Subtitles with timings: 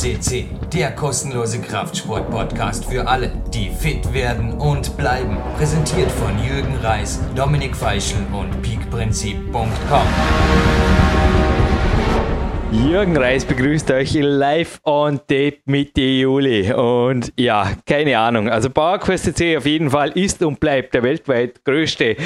[0.00, 5.36] CC, der kostenlose Kraftsport-Podcast für alle, die fit werden und bleiben.
[5.58, 10.06] Präsentiert von Jürgen Reis, Dominik Feischl und peakprinzip.com.
[12.72, 16.72] Jürgen Reis begrüßt euch live on tape Mitte Juli.
[16.72, 18.48] Und ja, keine Ahnung.
[18.48, 22.16] Also PowerQuest CC auf jeden Fall ist und bleibt der weltweit größte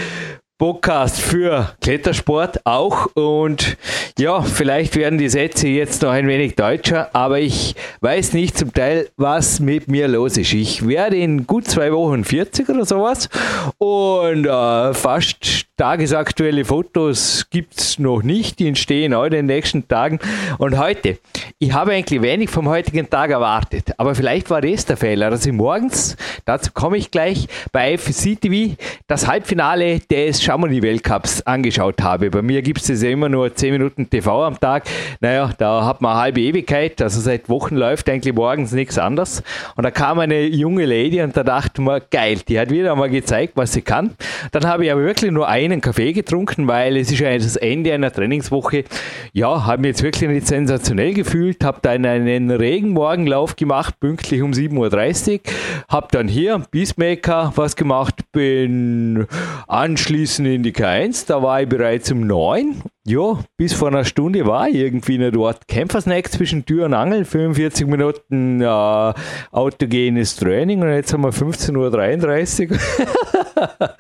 [0.65, 3.09] Podcast für Klettersport auch.
[3.15, 3.77] Und
[4.19, 8.73] ja, vielleicht werden die Sätze jetzt noch ein wenig deutscher, aber ich weiß nicht zum
[8.73, 10.55] Teil, was mit mir los ist.
[10.55, 13.29] Ich werde in gut zwei Wochen 40 oder sowas
[13.77, 18.59] und äh, fast tagesaktuelle Fotos gibt es noch nicht.
[18.61, 20.21] Die entstehen auch in den nächsten Tagen.
[20.59, 21.19] Und heute,
[21.59, 25.45] ich habe eigentlich wenig vom heutigen Tag erwartet, aber vielleicht war das der Fehler, dass
[25.45, 28.77] ich morgens, dazu komme ich gleich, bei FCTV TV
[29.09, 32.31] das Halbfinale des Chamonix Weltcups angeschaut habe.
[32.31, 34.85] Bei mir gibt es ja immer nur 10 Minuten TV am Tag.
[35.21, 39.43] Naja, da hat man eine halbe Ewigkeit, also seit Wochen läuft eigentlich morgens nichts anderes.
[39.75, 43.11] Und da kam eine junge Lady und da dachte man, geil, die hat wieder mal
[43.11, 44.13] gezeigt, was sie kann.
[44.53, 47.93] Dann habe ich aber wirklich nur einen Kaffee getrunken, weil es ist ja das Ende
[47.93, 48.85] einer Trainingswoche.
[49.33, 54.53] Ja, habe mich jetzt wirklich nicht sensationell gefühlt, habe dann einen Regenmorgenlauf gemacht, pünktlich um
[54.53, 55.41] 7.30 Uhr,
[55.89, 59.27] habe dann hier am Peacemaker was gemacht, bin
[59.67, 64.47] anschließend in die K1, da war ich bereits um 9 ja, bis vor einer Stunde
[64.47, 65.69] war ich irgendwie nicht dort.
[65.69, 69.13] Kämpfersnack zwischen Tür und Angel, 45 Minuten äh,
[69.53, 72.79] autogenes Training und jetzt haben wir 15.33 Uhr.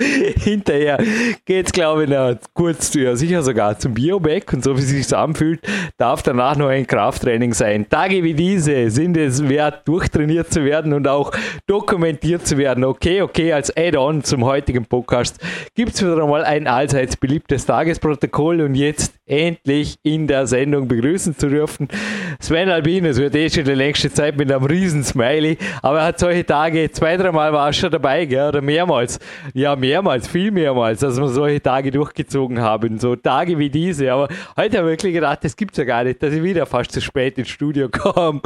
[0.42, 0.98] Hinterher
[1.44, 4.88] geht es, glaube ich, noch kurz, ja, sicher sogar zum Bioback und so wie es
[4.88, 5.60] sich anfühlt,
[5.98, 7.86] darf danach noch ein Krafttraining sein.
[7.90, 11.30] Tage wie diese sind es wert, durchtrainiert zu werden und auch
[11.66, 12.84] dokumentiert zu werden.
[12.84, 15.38] Okay, okay, als Add-on zum heutigen Podcast
[15.74, 20.86] gibt es wieder einmal ein allseits beliebtes Tagesprotokoll und jetzt jetzt endlich in der Sendung
[20.86, 21.88] begrüßen zu dürfen.
[22.38, 26.04] Sven Albin, es wird eh schon die längste Zeit mit einem riesen Smiley, aber er
[26.06, 28.48] hat solche Tage, zwei, dreimal war er schon dabei, gell?
[28.48, 29.18] oder mehrmals.
[29.52, 32.98] Ja, mehrmals, viel mehrmals, dass wir solche Tage durchgezogen haben.
[32.98, 34.12] So Tage wie diese.
[34.12, 36.66] Aber heute habe ich wirklich gedacht, das gibt es ja gar nicht, dass ich wieder
[36.66, 38.42] fast zu spät ins Studio komme.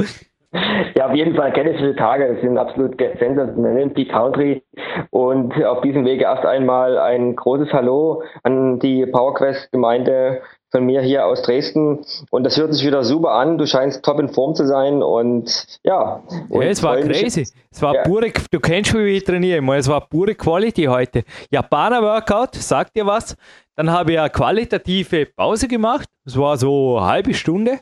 [0.51, 2.33] Ja, auf jeden Fall kenne ich diese Tage.
[2.33, 4.63] Das sind absolut sensationell, die Country.
[5.11, 11.25] Und auf diesem Wege erst einmal ein großes Hallo an die PowerQuest-Gemeinde von mir hier
[11.25, 12.03] aus Dresden.
[12.31, 13.59] Und das hört sich wieder super an.
[13.59, 15.03] Du scheinst top in Form zu sein.
[15.03, 16.23] Und ja.
[16.49, 17.45] Und ja, es war crazy.
[17.71, 18.03] Es war ja.
[18.03, 19.63] pure, du kennst mich, wie ich trainiere.
[19.77, 21.23] Es war pure Quality heute.
[21.51, 23.35] Japaner Workout, sagt dir was?
[23.75, 26.09] Dann habe ich eine qualitative Pause gemacht.
[26.25, 27.79] Es war so eine halbe Stunde.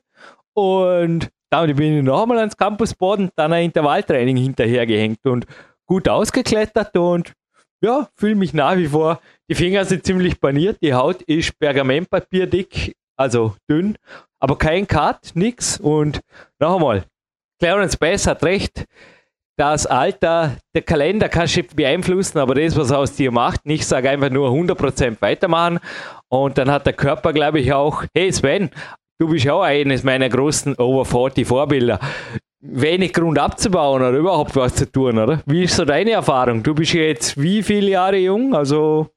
[0.54, 5.46] Und dann bin ich noch einmal ans Campusboard und dann ein Intervalltraining hinterhergehängt und
[5.86, 7.34] gut ausgeklettert und
[7.82, 9.22] ja, fühle mich nach wie vor.
[9.50, 13.98] Die Finger sind ziemlich paniert, die Haut ist Pergamentpapier dick, also dünn,
[14.40, 15.80] aber kein Cut, nix.
[15.80, 16.22] Und
[16.60, 17.06] noch einmal,
[17.60, 18.86] Clarence Bass hat recht,
[19.58, 23.86] das Alter, der Kalender kann du beeinflussen, aber das, was er aus dir macht, nicht
[23.86, 25.80] sage einfach nur 100% weitermachen.
[26.30, 28.70] Und dann hat der Körper, glaube ich, auch, hey Sven,
[29.20, 32.00] Du bist auch eines meiner großen Over 40 Vorbilder.
[32.60, 35.42] Wenig Grund abzubauen oder überhaupt was zu tun, oder?
[35.46, 36.62] Wie ist so deine Erfahrung?
[36.62, 38.54] Du bist jetzt wie viele Jahre jung?
[38.54, 39.08] Also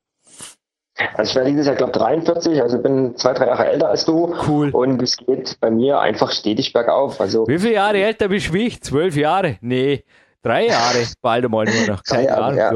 [1.14, 4.34] also ich werde dieses Jahr, glaube 43, also bin zwei, drei Jahre älter als du.
[4.46, 4.70] Cool.
[4.70, 7.20] Und es geht bei mir einfach stetig bergauf.
[7.20, 8.82] Also wie viele Jahre älter bist du wie ich?
[8.82, 9.56] Zwölf Jahre?
[9.60, 10.04] Nee,
[10.42, 12.02] drei Jahre, bald einmal nur noch.
[12.04, 12.70] Keine Ahnung, ja.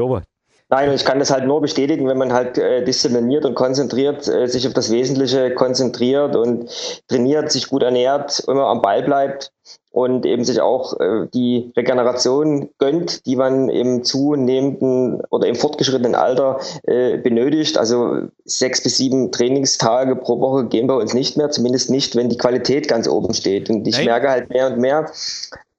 [0.69, 4.47] Nein, ich kann das halt nur bestätigen, wenn man halt äh, diszipliniert und konzentriert, äh,
[4.47, 6.71] sich auf das Wesentliche konzentriert und
[7.07, 9.51] trainiert, sich gut ernährt, immer am Ball bleibt
[9.91, 16.15] und eben sich auch äh, die Regeneration gönnt, die man im zunehmenden oder im fortgeschrittenen
[16.15, 17.77] Alter äh, benötigt.
[17.77, 22.29] Also sechs bis sieben Trainingstage pro Woche gehen bei uns nicht mehr, zumindest nicht, wenn
[22.29, 23.69] die Qualität ganz oben steht.
[23.69, 24.05] Und ich Nein.
[24.05, 25.11] merke halt mehr und mehr,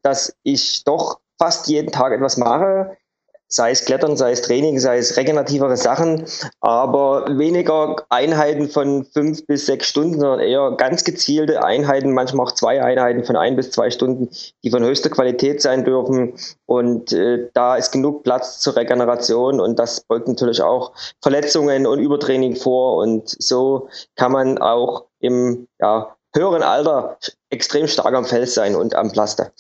[0.03, 2.97] dass ich doch fast jeden Tag etwas mache,
[3.49, 6.25] sei es Klettern, sei es Training, sei es regenerativere Sachen,
[6.61, 12.53] aber weniger Einheiten von fünf bis sechs Stunden, sondern eher ganz gezielte Einheiten, manchmal auch
[12.53, 14.29] zwei Einheiten von ein bis zwei Stunden,
[14.65, 16.35] die von höchster Qualität sein dürfen.
[16.67, 20.93] Und äh, da ist genug Platz zur Regeneration und das beugt natürlich auch
[21.23, 22.97] Verletzungen und Übertraining vor.
[22.97, 27.19] Und so kann man auch im ja, höheren Alter
[27.51, 29.53] extrem stark am Fels sein und am Pflaster.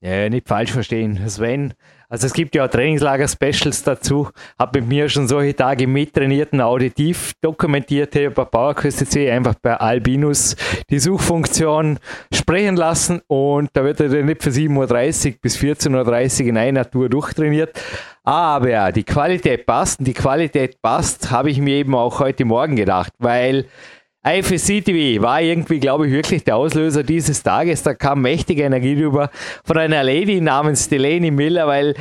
[0.00, 1.18] Ja, nicht falsch verstehen.
[1.28, 1.72] Sven,
[2.14, 4.28] also es gibt ja Trainingslager-Specials dazu.
[4.56, 8.14] Habe mit mir schon solche Tage mittrainiert und auditiv dokumentiert.
[8.14, 10.54] Habe bei PowerQuest.c einfach bei Albinus
[10.90, 11.98] die Suchfunktion
[12.32, 16.56] sprechen lassen und da wird er dann nicht von 7.30 Uhr bis 14.30 Uhr in
[16.56, 17.82] einer Tour durchtrainiert.
[18.22, 22.44] Aber ja, die Qualität passt und die Qualität passt, habe ich mir eben auch heute
[22.44, 23.64] Morgen gedacht, weil
[24.26, 27.82] IFSC TV war irgendwie, glaube ich, wirklich der Auslöser dieses Tages.
[27.82, 29.30] Da kam mächtige Energie rüber
[29.64, 31.94] von einer Lady namens Delaney Miller, weil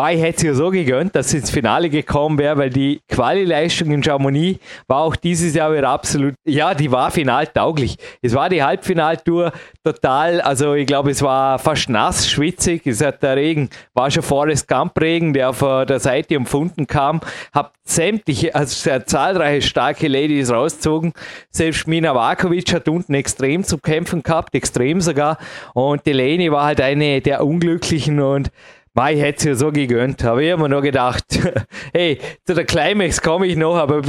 [0.00, 3.02] war, ich hätte es ja so gegönnt, dass sie ins Finale gekommen wäre, weil die
[3.08, 4.58] Quali-Leistung in Chamonix
[4.88, 7.98] war auch dieses Jahr wieder absolut, ja, die war finaltauglich.
[8.22, 9.52] Es war die Halbfinaltour
[9.84, 14.22] total, also ich glaube, es war fast nass, schwitzig, es hat der Regen, war schon
[14.22, 17.20] Forest Gump Regen, der von der Seite empfunden kam,
[17.52, 21.12] hab sämtliche, also sehr zahlreiche starke Ladies rausgezogen.
[21.50, 25.36] Selbst Mina Vakovic hat unten extrem zu kämpfen gehabt, extrem sogar.
[25.74, 28.50] Und Delaney war halt eine der Unglücklichen und
[28.92, 31.24] Ich hätte es ja so gegönnt, aber ich habe mir nur gedacht,
[31.92, 34.02] hey, zu der Climax komme ich noch, aber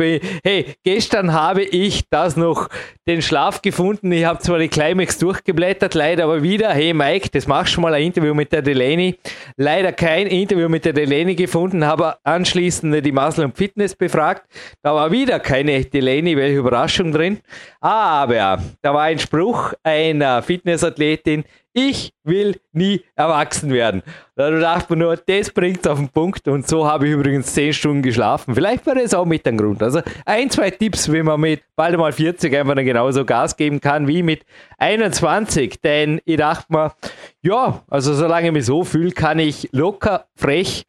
[0.43, 2.67] hey, gestern habe ich das noch
[3.07, 4.11] den Schlaf gefunden.
[4.11, 7.93] Ich habe zwar die Climax durchgeblättert, leider aber wieder, hey Mike, das machst du mal
[7.93, 9.19] ein Interview mit der Delaney.
[9.55, 14.47] Leider kein Interview mit der Delaney gefunden, habe anschließend die Muscle und Fitness befragt.
[14.81, 17.39] Da war wieder keine Delaney, welche Überraschung drin.
[17.81, 21.43] Aber da war ein Spruch einer Fitnessathletin,
[21.73, 24.03] ich will nie erwachsen werden.
[24.35, 27.73] Da dachte man nur, das bringt auf den Punkt und so habe ich übrigens 10
[27.73, 28.55] Stunden geschlafen.
[28.55, 29.81] Vielleicht war das auch mit dem Grund.
[29.81, 34.07] Also ein, zwei Tipps, wie man mit bald mal 40 einfach genauso Gas geben kann
[34.07, 34.45] wie mit
[34.77, 35.79] 21.
[35.81, 36.93] Denn ich dachte mir,
[37.41, 40.85] ja, also solange ich mich so fühle, kann ich locker, frech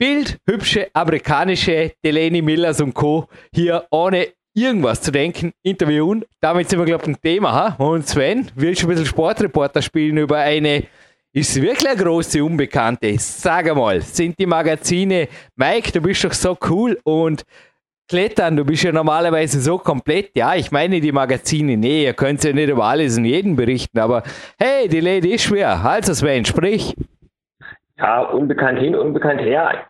[0.00, 3.26] Bild, hübsche amerikanische Delaney Millers und Co.
[3.52, 4.28] hier ohne
[4.62, 6.24] irgendwas zu denken, interviewen.
[6.40, 7.52] Damit sind wir, glaube ich, ein Thema.
[7.52, 7.76] Ha?
[7.78, 10.84] Und Sven, willst du ein bisschen Sportreporter spielen über eine,
[11.32, 13.14] ist wirklich eine große Unbekannte?
[13.18, 17.44] Sag einmal, sind die Magazine, Mike, du bist doch so cool und
[18.08, 20.30] Klettern, du bist ja normalerweise so komplett.
[20.34, 23.98] Ja, ich meine die Magazine, nee, ihr könnt ja nicht über alles und jeden berichten,
[23.98, 24.22] aber
[24.58, 25.84] hey, die Lady ist schwer.
[25.84, 26.94] Also Sven, sprich.
[27.98, 29.86] Ja, unbekannt hin, unbekannt her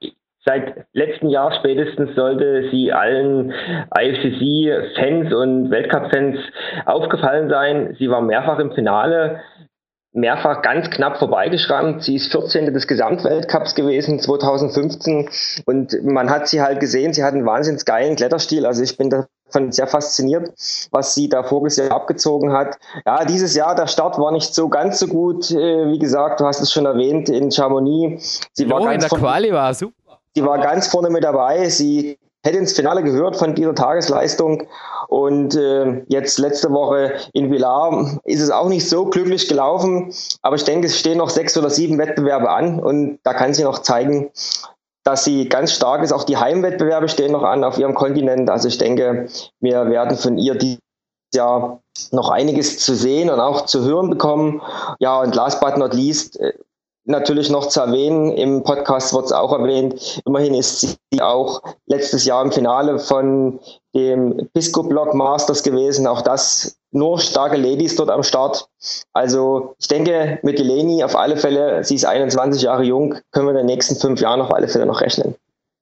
[0.49, 3.53] seit letztem Jahr spätestens sollte sie allen
[3.95, 6.39] IFCC-Fans und Weltcup-Fans
[6.87, 7.97] aufgefallen sein.
[7.99, 9.43] Sie war mehrfach im Finale,
[10.15, 12.03] mehrfach ganz knapp vorbeigeschrammt.
[12.03, 12.73] Sie ist 14.
[12.73, 15.29] des Gesamtweltcups gewesen 2015
[15.67, 18.65] und man hat sie halt gesehen, sie hat einen wahnsinnig geilen Kletterstil.
[18.65, 20.49] Also ich bin davon sehr fasziniert,
[20.91, 22.79] was sie da voriges Jahr abgezogen hat.
[23.05, 25.51] Ja, dieses Jahr, der Start war nicht so ganz so gut.
[25.51, 28.41] Äh, wie gesagt, du hast es schon erwähnt, in Chamonix.
[28.55, 29.98] Sie jo, war ganz in der Quali war super.
[30.39, 31.69] Sie war ganz vorne mit dabei.
[31.69, 34.69] Sie hätte ins Finale gehört von dieser Tagesleistung.
[35.09, 40.15] Und äh, jetzt letzte Woche in Villar ist es auch nicht so glücklich gelaufen.
[40.43, 42.79] Aber ich denke, es stehen noch sechs oder sieben Wettbewerbe an.
[42.79, 44.31] Und da kann sie noch zeigen,
[45.03, 46.13] dass sie ganz stark ist.
[46.13, 48.49] Auch die Heimwettbewerbe stehen noch an auf ihrem Kontinent.
[48.49, 49.27] Also ich denke,
[49.59, 50.79] wir werden von ihr dieses
[51.35, 51.81] Jahr
[52.13, 54.63] noch einiges zu sehen und auch zu hören bekommen.
[55.01, 56.53] Ja, und last but not least, äh,
[57.09, 62.25] natürlich noch zu erwähnen, im Podcast wird es auch erwähnt, immerhin ist sie auch letztes
[62.25, 63.59] Jahr im Finale von
[63.95, 66.07] dem Pisco Block Masters gewesen.
[66.07, 68.69] Auch das nur starke Ladies dort am Start.
[69.13, 73.53] Also ich denke, mit Eleni auf alle Fälle, sie ist 21 Jahre jung, können wir
[73.53, 75.35] in den nächsten fünf Jahren auf alle Fälle noch rechnen.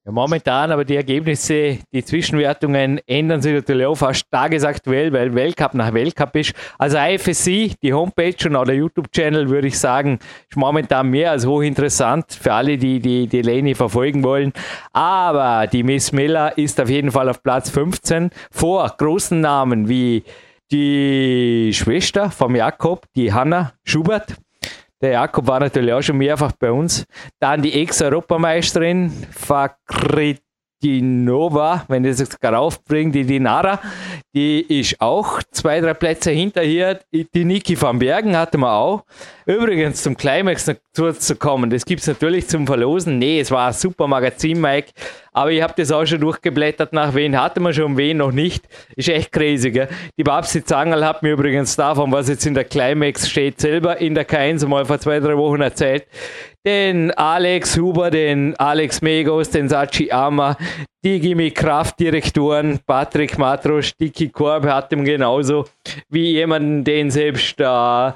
[0.06, 5.74] Ja, momentan, aber die Ergebnisse, die Zwischenwertungen ändern sich natürlich auch fast tagesaktuell, weil Weltcup
[5.74, 6.52] nach Weltcup ist.
[6.78, 11.44] Also IFSC, die Homepage und auch der YouTube-Channel, würde ich sagen, ist momentan mehr als
[11.44, 14.52] hochinteressant für alle, die die, die Leni verfolgen wollen.
[14.92, 20.22] Aber die Miss Miller ist auf jeden Fall auf Platz 15 vor großen Namen wie
[20.70, 24.36] die Schwester vom Jakob, die Hanna Schubert,
[25.06, 27.06] der Jakob war natürlich auch schon mehrfach bei uns.
[27.38, 33.78] Dann die Ex-Europameisterin Fakritinova, wenn ich das jetzt gerade aufbringe, die Dinara,
[34.34, 36.98] die ist auch zwei, drei Plätze hinter hier.
[37.12, 39.04] Die Niki van Bergen hatte man auch.
[39.46, 43.18] Übrigens zum Climax dazu zu kommen, das gibt es natürlich zum Verlosen.
[43.18, 44.90] Nee, es war ein super Magazin, Mike.
[45.36, 48.64] Aber ich habe das auch schon durchgeblättert, nach wen hatte man schon, wen noch nicht.
[48.96, 49.86] Ist echt crazy, gell?
[50.18, 54.14] Die Babsi Zangel hat mir übrigens davon, was jetzt in der Climax steht, selber in
[54.14, 56.06] der K1 mal vor zwei, drei Wochen erzählt.
[56.64, 60.56] Den Alex Huber, den Alex Megos, den Sachi Ama,
[61.04, 65.66] die Gimme Kraftdirektoren, Patrick Matrosch, Dicky Korb hat ihm genauso
[66.08, 68.12] wie jemanden, den selbst äh,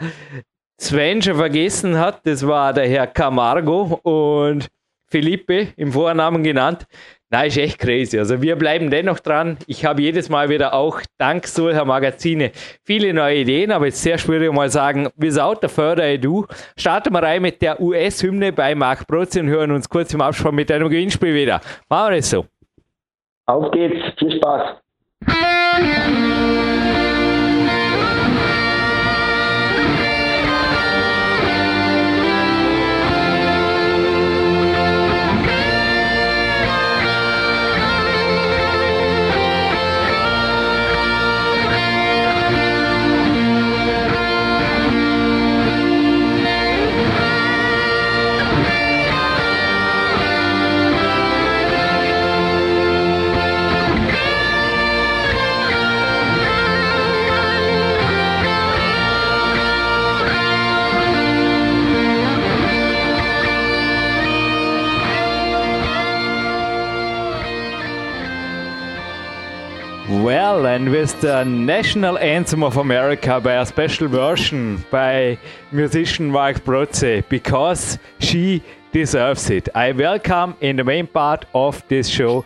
[0.81, 2.21] Sven schon vergessen hat.
[2.25, 4.71] Das war der Herr Camargo und
[5.11, 6.87] Felipe im Vornamen genannt.
[7.33, 8.19] Na, ist echt crazy.
[8.19, 9.57] Also wir bleiben dennoch dran.
[9.69, 12.50] Ich habe jedes Mal wieder auch dank solcher Magazine
[12.85, 17.23] viele neue Ideen, aber jetzt sehr schwierig mal sagen, without the further ado, starten wir
[17.23, 20.88] rein mit der US-Hymne bei Marc Prozi und hören uns kurz im Abspann mit einem
[20.88, 21.61] Gewinnspiel wieder.
[21.88, 22.47] Machen wir es so.
[23.47, 24.81] Auf geht's, viel Spaß.
[70.11, 75.38] Well, and with the national anthem of America by a special version by
[75.71, 79.69] musician Mark Brotze, because she deserves it.
[79.73, 82.45] I welcome in the main part of this show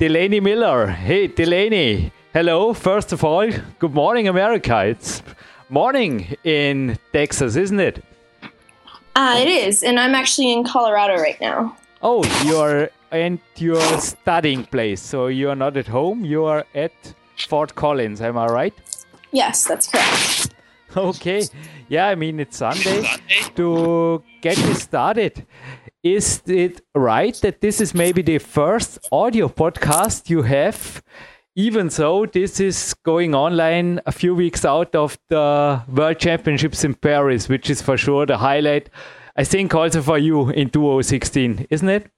[0.00, 0.88] Delaney Miller.
[0.88, 2.10] Hey, Delaney.
[2.32, 4.84] Hello, first of all, good morning, America.
[4.84, 5.22] It's
[5.68, 8.04] morning in Texas, isn't it?
[9.14, 11.76] Uh, it is, and I'm actually in Colorado right now.
[12.02, 16.92] Oh, you're in your studying place, so you're not at home, you are at
[17.48, 18.74] Fort Collins, am I right?
[19.32, 20.50] Yes, that's correct.
[20.96, 21.42] Okay,
[21.88, 23.04] yeah, I mean, it's Sunday.
[23.56, 25.44] To get this started,
[26.04, 31.02] is it right that this is maybe the first audio podcast you have?
[31.56, 36.94] Even so, this is going online a few weeks out of the World Championships in
[36.94, 38.88] Paris, which is for sure the highlight,
[39.36, 42.08] I think, also for you in 2016, isn't it?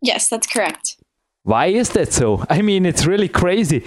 [0.00, 0.96] Yes, that's correct.
[1.44, 2.44] Why is that so?
[2.50, 3.82] I mean, it's really crazy.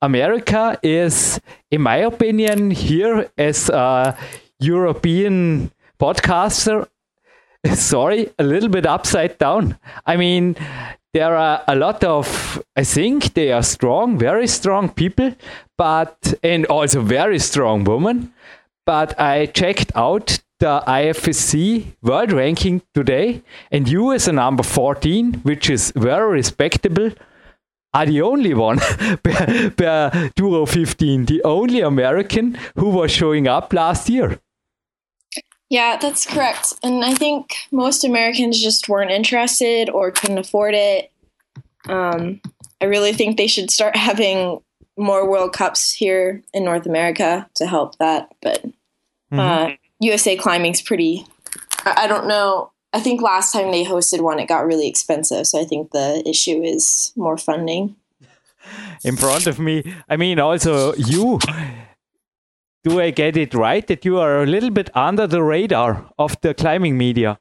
[0.00, 1.40] America is,
[1.70, 4.16] in my opinion, here as a
[4.60, 6.88] European podcaster,
[7.74, 9.76] sorry, a little bit upside down.
[10.06, 10.56] I mean,
[11.12, 15.34] there are a lot of, I think they are strong, very strong people,
[15.76, 18.32] but, and also very strong women.
[18.86, 25.34] But I checked out the IFSC world ranking today, and you as a number 14,
[25.42, 27.10] which is very respectable,
[27.92, 28.78] are the only one
[29.22, 34.38] per, per 2015, the only American who was showing up last year.
[35.70, 36.74] Yeah, that's correct.
[36.82, 41.10] And I think most Americans just weren't interested or couldn't afford it.
[41.88, 42.40] Um,
[42.80, 44.60] I really think they should start having
[44.96, 48.34] more World Cups here in North America to help that.
[48.42, 48.64] But
[49.32, 49.74] uh, mm-hmm.
[50.00, 51.26] USA Climbing's pretty.
[51.84, 52.72] I don't know.
[52.92, 55.46] I think last time they hosted one, it got really expensive.
[55.46, 57.96] So I think the issue is more funding.
[59.04, 61.38] In front of me, I mean, also you
[62.82, 66.40] do I get it right that you are a little bit under the radar of
[66.40, 67.38] the climbing media?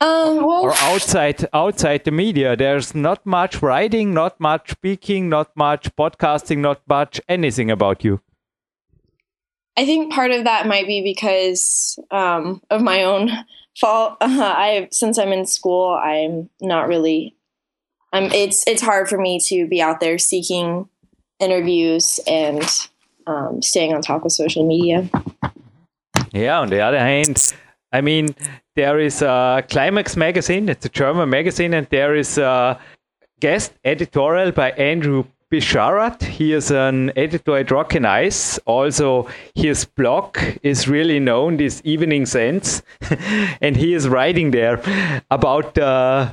[0.00, 5.56] Um, well, or outside outside the media, there's not much writing, not much speaking, not
[5.56, 8.20] much podcasting, not much anything about you.
[9.78, 13.30] I think part of that might be because um, of my own
[13.78, 14.16] fault.
[14.20, 17.36] Uh, I since I'm in school, I'm not really.
[18.12, 18.24] I'm.
[18.32, 20.88] It's it's hard for me to be out there seeking
[21.38, 22.64] interviews and
[23.28, 25.08] um, staying on top of social media.
[26.32, 27.54] Yeah, on the other hand,
[27.92, 28.34] I mean,
[28.74, 32.80] there is a Climax magazine, it's a German magazine, and there is a
[33.38, 36.22] guest editorial by Andrew Bisharat.
[36.22, 38.58] He is an editor at Rock and Ice.
[38.66, 42.82] Also, his blog is really known, this Evening Sends,
[43.62, 44.82] and he is writing there
[45.30, 46.32] about uh,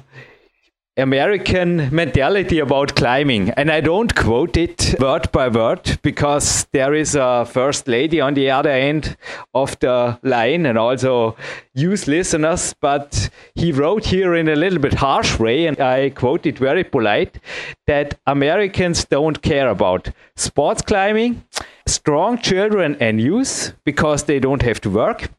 [0.98, 3.50] American mentality about climbing.
[3.52, 8.34] And I don't quote it word by word because there is a first lady on
[8.34, 9.18] the other end
[9.54, 11.36] of the line and also
[11.74, 12.74] use listeners.
[12.80, 16.86] But he wrote here in a little bit harsh way, and I quote it very
[16.86, 17.40] polite,
[17.88, 21.44] that Americans don't care about sports climbing,
[21.86, 25.30] strong children and youth because they don't have to work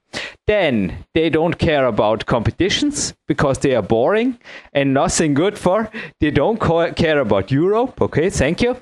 [0.46, 4.38] then they don't care about competitions because they are boring
[4.72, 5.90] and nothing good for.
[6.20, 6.60] They don't
[6.96, 8.00] care about Europe.
[8.00, 8.76] Okay, thank you.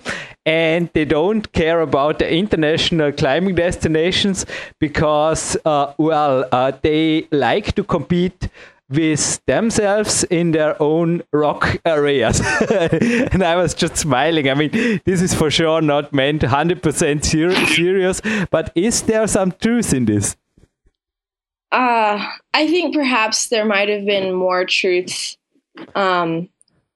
[0.47, 4.45] And they don't care about the international climbing destinations
[4.79, 8.49] because, uh, well, uh, they like to compete
[8.91, 12.41] with themselves in their own rock areas.
[12.71, 14.49] and I was just smiling.
[14.51, 19.53] I mean, this is for sure not meant 100% ser- serious, but is there some
[19.53, 20.37] truth in this?
[21.75, 25.37] Uh, I think perhaps there might have been more truth
[25.97, 26.49] um,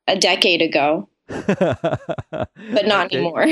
[0.07, 3.43] a decade ago, but not anymore.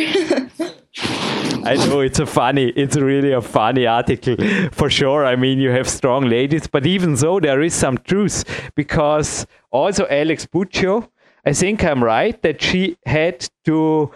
[1.65, 4.37] I know it's a funny, it's really a funny article
[4.71, 5.27] for sure.
[5.27, 8.45] I mean, you have strong ladies, but even so, there is some truth
[8.77, 11.09] because also Alex Puccio,
[11.45, 14.13] I think I'm right that she had to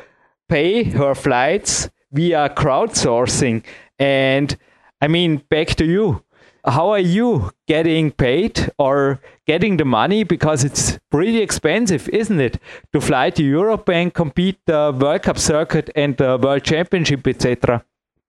[0.48, 3.64] pay her flights via crowdsourcing.
[3.98, 4.56] And
[5.02, 6.22] I mean, back to you
[6.64, 10.24] how are you getting paid or getting the money?
[10.24, 12.58] Because it's pretty expensive isn't it
[12.92, 17.84] to fly to europe and compete the world cup circuit and the world championship etc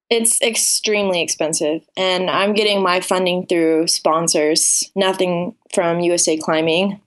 [0.10, 7.00] it's extremely expensive and i'm getting my funding through sponsors nothing from usa climbing.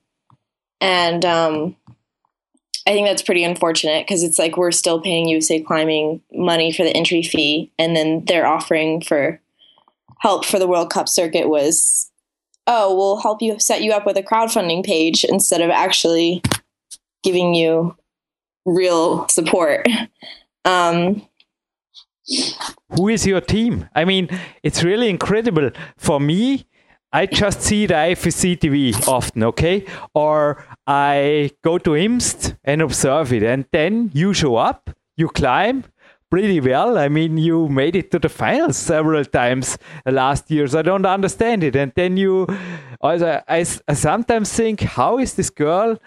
[0.81, 1.75] And um,
[2.87, 6.83] i think that's pretty unfortunate because it's like we're still paying usa climbing money for
[6.83, 9.41] the entry fee and then they're offering for
[10.25, 12.09] help for the World Cup circuit was,
[12.65, 16.41] oh, we'll help you set you up with a crowdfunding page instead of actually
[17.21, 17.95] giving you
[18.65, 19.87] real support.
[20.67, 21.21] Um,
[22.95, 23.87] Who is your team?
[23.93, 24.29] I mean,
[24.63, 25.69] it's really incredible.
[25.95, 26.65] For me,
[27.13, 29.85] I just see the IFSC TV often, okay?
[30.15, 33.43] Or I go to IMST and observe it.
[33.43, 35.83] And then you show up, you climb
[36.29, 36.97] pretty well.
[36.97, 40.67] I mean, you made it to the finals several times last year.
[40.67, 41.75] So I don't understand it.
[41.75, 42.47] And then you,
[43.01, 45.97] also, I, I sometimes think, how is this girl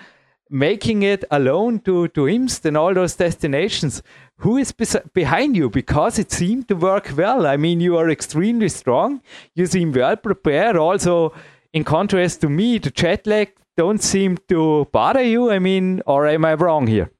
[0.51, 4.03] making it alone to, to IMST and all those destinations?
[4.39, 4.73] who is
[5.15, 7.47] behind you because it seemed to work well.
[7.47, 9.21] I mean, you are extremely strong.
[9.55, 10.77] You seem well prepared.
[10.77, 11.35] Also,
[11.73, 15.51] in contrast to me, the jet lag don't seem to bother you.
[15.51, 17.11] I mean, or am I wrong here?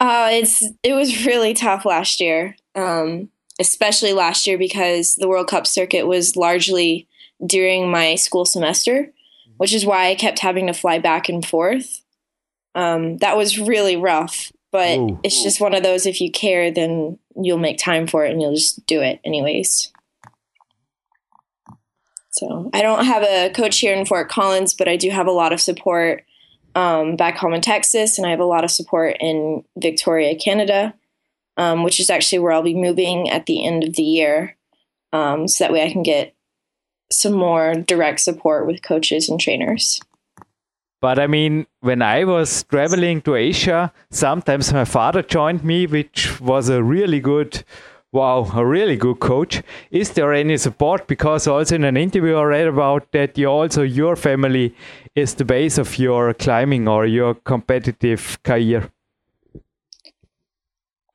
[0.00, 3.28] Uh, it's it was really tough last year, um,
[3.58, 7.08] especially last year because the World Cup circuit was largely
[7.44, 9.12] during my school semester,
[9.56, 12.02] which is why I kept having to fly back and forth.
[12.74, 15.18] Um, that was really rough but Ooh.
[15.22, 18.40] it's just one of those if you care then you'll make time for it and
[18.40, 19.92] you'll just do it anyways
[22.30, 25.32] so i don't have a coach here in fort collins but i do have a
[25.32, 26.24] lot of support
[26.78, 30.94] um, back home in texas and i have a lot of support in victoria canada
[31.56, 34.56] um, which is actually where i'll be moving at the end of the year
[35.12, 36.34] um, so that way i can get
[37.10, 40.00] some more direct support with coaches and trainers.
[41.00, 46.40] But I mean, when I was traveling to Asia, sometimes my father joined me, which
[46.40, 47.62] was a really good,
[48.12, 49.62] wow, a really good coach.
[49.90, 51.06] Is there any support?
[51.06, 54.74] Because also in an interview I read about that you also your family
[55.14, 58.90] is the base of your climbing or your competitive career.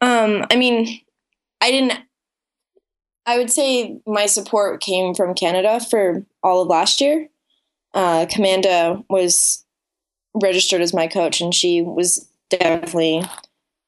[0.02, 1.00] Um, I mean,
[1.62, 2.00] I didn't.
[3.26, 7.30] I would say my support came from Canada for all of last year.
[7.94, 9.63] Uh, Commanda was
[10.34, 13.24] registered as my coach, and she was definitely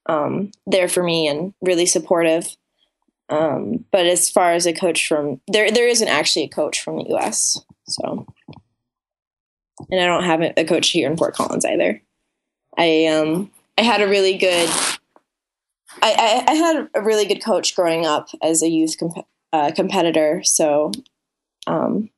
[0.06, 2.56] um, there for me and really supportive.
[3.30, 6.98] Um, but as far as a coach from there, there isn't actually a coach from
[6.98, 7.60] the U.S.
[7.88, 8.28] So,
[9.90, 12.02] and I don't have a coach here in Fort Collins either.
[12.78, 14.70] I um I had a really good
[16.02, 19.72] I, I, I had a really good coach growing up as a youth comp- uh,
[19.72, 20.44] competitor.
[20.44, 20.92] So
[21.68, 22.10] um,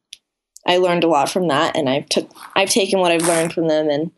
[0.65, 3.67] I learned a lot from that, and I've took I've taken what I've learned from
[3.67, 4.11] them and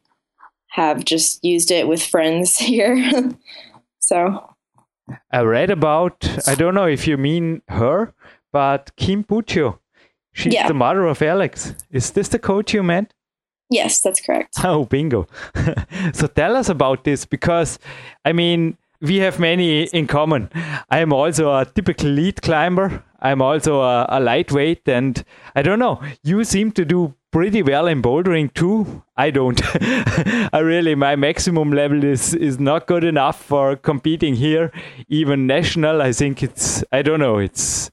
[0.70, 3.32] have just used it with friends here.
[4.00, 4.56] so
[5.32, 8.14] I read about I don't know if you mean her,
[8.52, 9.80] but Kim Puccio.
[10.34, 10.68] She's yeah.
[10.68, 11.76] the mother of Alex.
[11.92, 13.14] Is this the coach you meant?
[13.70, 14.56] Yes, that's correct.
[14.64, 15.28] Oh, bingo.
[16.14, 17.80] so tell us about this because
[18.26, 20.50] I mean we have many in common.
[20.90, 23.04] I am also a typical lead climber.
[23.22, 25.24] I'm also a, a, lightweight, and
[25.56, 26.02] I don't know.
[26.24, 29.04] You seem to do pretty well in bouldering too.
[29.18, 29.62] I don't.
[30.54, 34.72] I really my maximum level is is not good enough for competing here,
[35.08, 36.02] even national.
[36.02, 37.38] I think it's I don't know.
[37.38, 37.92] It's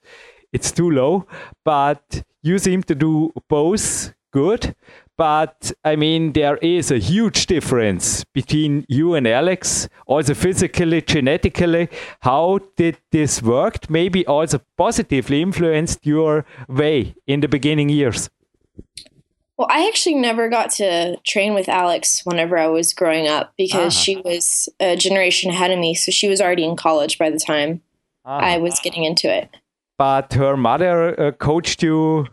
[0.53, 1.27] it's too low.
[1.65, 4.75] But you seem to do both good.
[5.17, 11.89] But I mean, there is a huge difference between you and Alex, also physically, genetically.
[12.21, 13.89] How did this work?
[13.89, 18.29] Maybe also positively influenced your way in the beginning years.
[19.57, 23.95] Well, I actually never got to train with Alex whenever I was growing up because
[23.95, 24.03] uh-huh.
[24.03, 25.95] she was a generation ahead of me.
[25.95, 27.81] So she was already in college by the time
[28.27, 28.45] uh-huh.
[28.45, 29.49] I was getting into it.
[29.97, 32.27] But her mother uh, coached you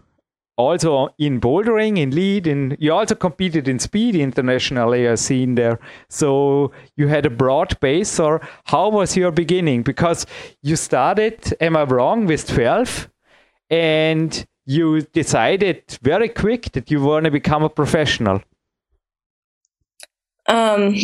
[0.57, 5.79] also in bouldering, in lead, and you also competed in speed internationally, I've seen there.
[6.09, 9.83] So you had a broad base, or how was your beginning?
[9.83, 10.25] Because
[10.61, 13.09] you started, am I wrong, with 12?
[13.69, 18.41] And you decided very quick that you want to become a professional?
[20.47, 20.95] Um,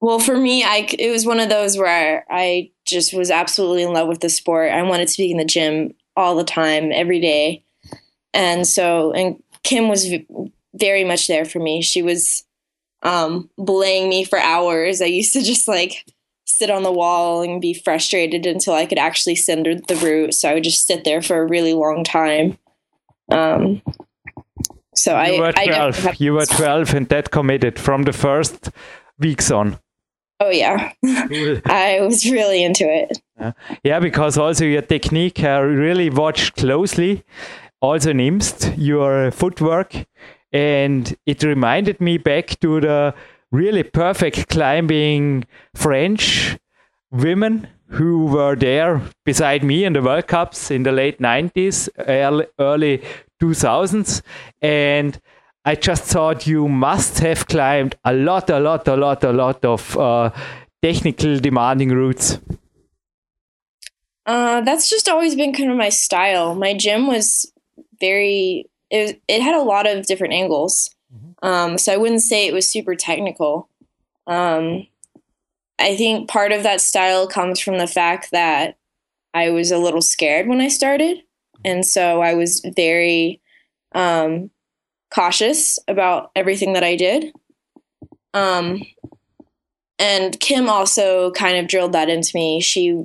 [0.00, 3.92] well, for me, I it was one of those where I just was absolutely in
[3.92, 4.70] love with the sport.
[4.70, 7.64] I wanted to be in the gym all the time, every day,
[8.36, 10.06] and so and Kim was
[10.74, 11.82] very much there for me.
[11.82, 12.44] She was
[13.02, 15.00] um, belaying me for hours.
[15.00, 16.04] I used to just like
[16.44, 20.34] sit on the wall and be frustrated until I could actually send the route.
[20.34, 22.58] So I would just sit there for a really long time.
[23.32, 23.82] Um,
[24.94, 26.06] so you I, were 12.
[26.06, 28.70] I you were 12 and that committed from the first
[29.18, 29.78] weeks on.
[30.38, 30.92] Oh yeah,
[31.64, 33.18] I was really into it.
[33.40, 33.52] Yeah.
[33.82, 37.24] yeah, because also your technique, I really watched closely.
[37.80, 40.06] Also in IMST, your footwork,
[40.52, 43.14] and it reminded me back to the
[43.52, 46.58] really perfect climbing French
[47.10, 52.46] women who were there beside me in the World Cups in the late 90s, early,
[52.58, 53.02] early
[53.40, 54.22] 2000s.
[54.60, 55.20] And
[55.64, 59.64] I just thought you must have climbed a lot, a lot, a lot, a lot
[59.64, 60.30] of uh,
[60.82, 62.38] technical demanding routes?
[64.24, 66.54] Uh, that's just always been kind of my style.
[66.54, 67.52] My gym was
[68.00, 70.94] very it, it had a lot of different angles.
[71.14, 71.46] Mm-hmm.
[71.46, 73.68] Um, so I wouldn't say it was super technical.
[74.26, 74.86] Um,
[75.78, 78.78] I think part of that style comes from the fact that
[79.34, 81.18] I was a little scared when I started.
[81.64, 83.40] And so I was very
[83.94, 84.50] um,
[85.14, 87.32] cautious about everything that I did.
[88.34, 88.82] Um,
[89.98, 92.60] and Kim also kind of drilled that into me.
[92.60, 93.04] She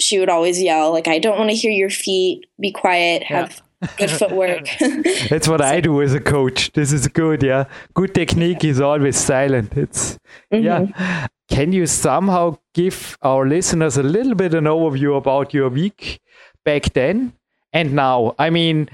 [0.00, 2.46] she would always yell like, "I don't want to hear your feet.
[2.58, 3.22] Be quiet.
[3.22, 3.62] Have
[3.96, 4.68] good footwork.
[5.30, 6.72] That's what I do as a coach.
[6.72, 7.64] This is good, yeah.
[7.94, 9.76] Good technique is always silent.
[9.76, 10.18] It's
[10.52, 10.64] mm-hmm.
[10.64, 11.26] yeah.
[11.48, 16.20] Can you somehow give our listeners a little bit an overview about your week
[16.64, 17.34] back then
[17.72, 18.34] and now?
[18.38, 18.88] I mean,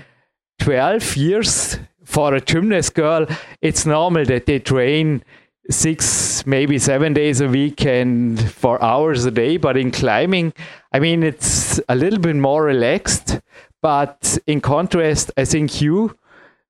[0.59, 3.27] 12 years for a gymnast girl,
[3.63, 5.23] it's normal that they train
[5.71, 9.57] six, maybe seven days a week and for hours a day.
[9.57, 10.53] But in climbing,
[10.93, 13.41] I mean, it's a little bit more relaxed.
[13.83, 16.17] But in contrast, I think you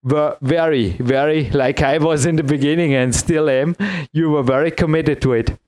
[0.03, 3.77] were very, very, like I was in the beginning and still am,
[4.13, 5.59] you were very committed to it.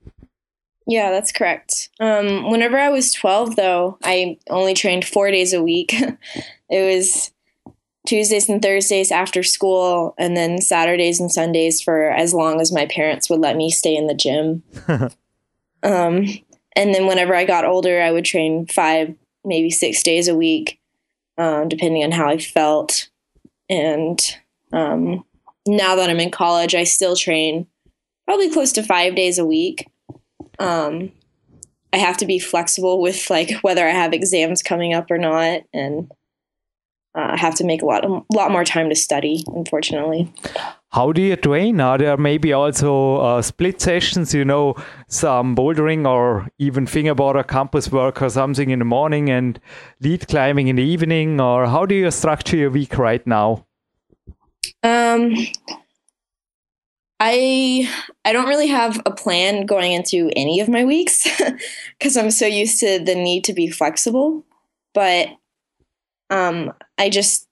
[0.87, 1.91] Yeah, that's correct.
[2.01, 5.93] Um, whenever I was 12, though, I only trained four days a week.
[6.71, 7.31] it was
[8.07, 12.87] Tuesdays and Thursdays after school, and then Saturdays and Sundays for as long as my
[12.87, 14.65] parents would let me stay in the gym.
[14.89, 16.27] um,
[16.75, 20.81] and then whenever I got older, I would train five, maybe six days a week
[21.39, 23.09] um, depending on how I felt.
[23.69, 24.21] And
[24.73, 25.25] um,
[25.67, 27.67] now that I'm in college, I still train
[28.27, 29.89] probably close to five days a week.
[30.59, 31.13] Um,
[31.93, 35.63] I have to be flexible with like whether I have exams coming up or not,
[35.75, 36.11] and
[37.15, 39.45] uh, I have to make a lot, a lot more time to study.
[39.49, 40.33] Unfortunately.
[40.93, 41.81] How do you train?
[41.81, 44.75] Are there maybe also uh, split sessions, you know,
[45.09, 49.59] some bouldering or even fingerboard or campus work or something in the morning and
[50.01, 51.41] lead climbing in the evening?
[51.41, 53.67] Or how do you structure your week right now?
[54.83, 55.35] Um,
[57.19, 57.89] I
[58.27, 61.27] I don't really have a plan going into any of my weeks
[61.99, 64.45] because I'm so used to the need to be flexible.
[64.93, 65.29] But
[66.29, 67.49] um, I just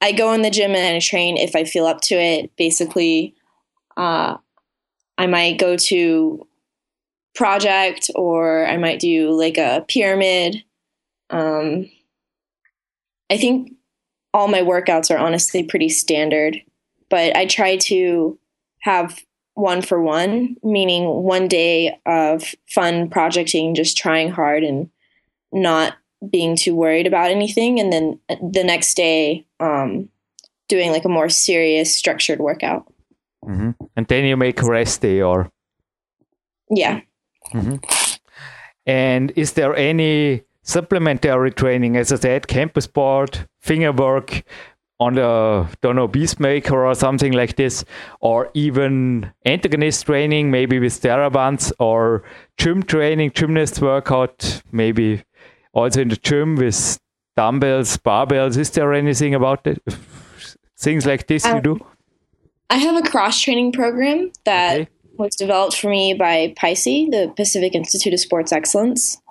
[0.00, 2.54] I go in the gym and I train if I feel up to it.
[2.56, 3.34] Basically,
[3.96, 4.36] uh,
[5.16, 6.46] I might go to
[7.34, 10.62] project or I might do like a pyramid.
[11.30, 11.90] Um,
[13.30, 13.72] I think
[14.32, 16.60] all my workouts are honestly pretty standard,
[17.10, 18.38] but I try to
[18.80, 19.20] have
[19.54, 24.88] one for one, meaning one day of fun projecting, just trying hard and
[25.52, 25.94] not
[26.30, 30.08] being too worried about anything and then the next day um,
[30.68, 32.92] doing like a more serious structured workout
[33.44, 33.70] mm-hmm.
[33.96, 35.50] and then you make rest day or
[36.70, 37.00] yeah
[37.52, 37.76] mm-hmm.
[38.86, 44.42] and is there any supplementary training as i said campus board, finger work
[45.00, 47.84] on the don't know beastmaker or something like this
[48.20, 52.24] or even antagonist training maybe with therabands or
[52.56, 55.22] gym training gymnast workout maybe
[55.72, 56.98] also in the gym with
[57.38, 58.56] dumbbells, barbells.
[58.56, 59.80] Is there anything about it?
[60.76, 61.86] Things like this um, you do?
[62.68, 64.90] I have a cross training program that okay.
[65.16, 69.22] was developed for me by PISE, the Pacific Institute of Sports Excellence.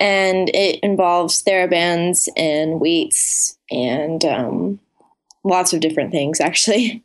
[0.00, 4.80] And it involves therabands and weights and um,
[5.44, 7.04] lots of different things, actually.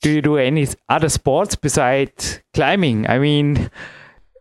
[0.00, 3.08] Do you do any other sports besides climbing?
[3.08, 3.70] I mean,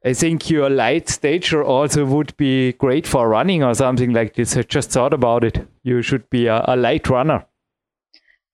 [0.04, 4.58] I think your light stature also would be great for running or something like this.
[4.58, 5.68] I just thought about it.
[5.84, 7.46] You should be a, a light runner.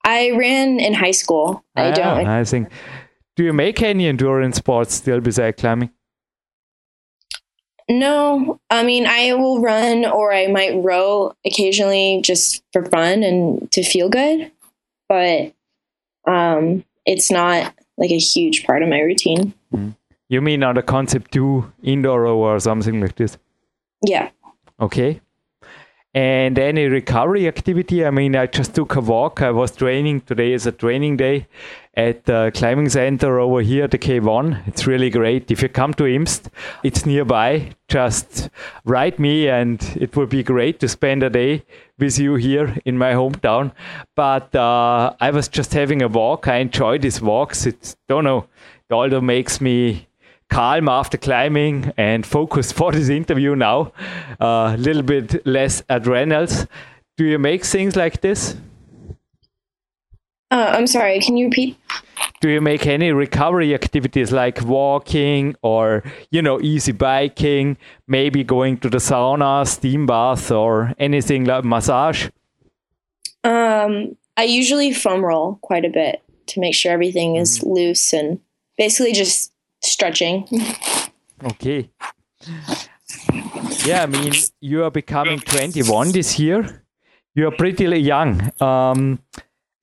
[0.04, 1.64] I ran in high school.
[1.76, 2.28] I ah, don't.
[2.28, 2.70] I think.
[3.36, 5.92] Do you make any endurance sports still beside climbing?
[7.90, 13.72] No, I mean I will run or I might row occasionally just for fun and
[13.72, 14.52] to feel good,
[15.08, 15.54] but
[16.28, 19.54] um, it's not like a huge part of my routine.
[19.74, 19.96] Mm.
[20.30, 23.38] You mean on the concept two indoor or something like this?
[24.06, 24.30] Yeah.
[24.80, 25.22] Okay.
[26.14, 28.04] And any recovery activity?
[28.04, 29.42] I mean, I just took a walk.
[29.42, 30.22] I was training.
[30.22, 31.48] Today is a training day
[31.94, 34.68] at the climbing center over here at the K1.
[34.68, 35.52] It's really great.
[35.52, 36.50] If you come to Imst,
[36.84, 37.76] it's nearby.
[37.88, 38.50] Just
[38.84, 41.64] write me and it would be great to spend a day
[42.00, 43.72] with you here in my hometown.
[44.16, 46.48] But uh, I was just having a walk.
[46.48, 47.66] I enjoy these walks.
[47.68, 48.48] It's, don't know,
[48.90, 50.07] it also makes me
[50.50, 53.92] calm after climbing and focused for this interview now.
[54.40, 56.68] A uh, little bit less adrenals.
[57.18, 58.56] Do you make things like this?
[60.50, 61.78] Uh, I'm sorry, can you repeat?
[62.40, 68.78] do you make any recovery activities like walking or you know easy biking maybe going
[68.78, 72.30] to the sauna steam bath or anything like massage
[73.44, 77.74] um i usually foam roll quite a bit to make sure everything is mm.
[77.74, 78.40] loose and
[78.78, 80.48] basically just stretching.
[81.44, 81.90] Okay.
[83.86, 86.84] Yeah i mean you are becoming 21 this year.
[87.36, 88.52] You're pretty young.
[88.60, 89.20] Um,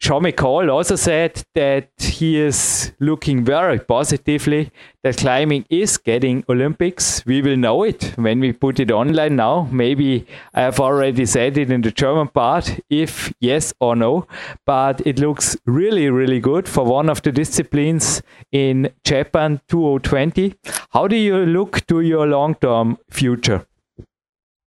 [0.05, 4.71] Sean McColl also said that he is looking very positively
[5.03, 7.25] that climbing is getting Olympics.
[7.25, 9.67] We will know it when we put it online now.
[9.73, 14.27] Maybe I have already said it in the German part, if yes or no.
[14.67, 18.21] But it looks really, really good for one of the disciplines
[18.53, 20.55] in Japan 2020.
[20.91, 23.67] How do you look to your long term future?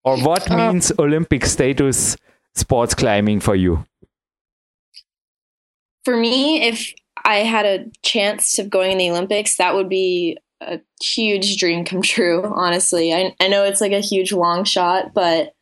[0.02, 2.16] Or what uh, means Olympic status
[2.54, 3.84] sports climbing for you?
[6.06, 10.38] For me, if I had a chance of going in the Olympics, that would be
[10.60, 13.12] a huge dream come true, honestly.
[13.12, 15.52] I, I know it's like a huge long shot, but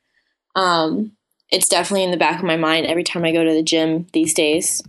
[0.54, 1.12] um,
[1.50, 4.06] it's definitely in the back of my mind every time I go to the gym
[4.12, 4.82] these days.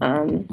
[0.00, 0.46] Um,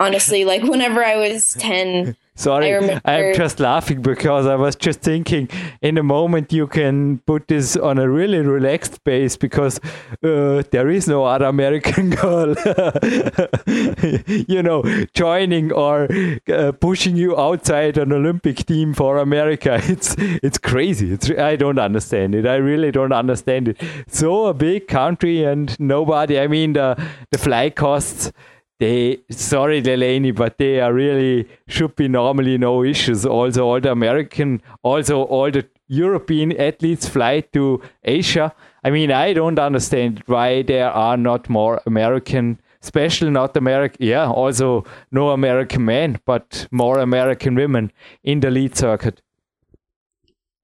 [0.00, 5.50] honestly, like whenever I was 10, Sorry, I'm just laughing because I was just thinking
[5.82, 9.78] in a moment you can put this on a really relaxed base because
[10.24, 12.54] uh, there is no other American girl,
[14.48, 16.08] you know, joining or
[16.48, 19.80] uh, pushing you outside an Olympic team for America.
[19.92, 21.12] It's it's crazy.
[21.12, 22.46] It's, I don't understand it.
[22.46, 23.82] I really don't understand it.
[24.06, 26.40] So a big country and nobody.
[26.40, 26.96] I mean the
[27.30, 28.32] the flight costs
[28.82, 33.24] they sorry Delaney, but they are really should be normally no issues.
[33.24, 38.52] Also, all the American, also all the European athletes fly to Asia.
[38.82, 44.04] I mean, I don't understand why there are not more American, especially not American.
[44.04, 47.92] Yeah, also no American men, but more American women
[48.24, 49.22] in the lead circuit.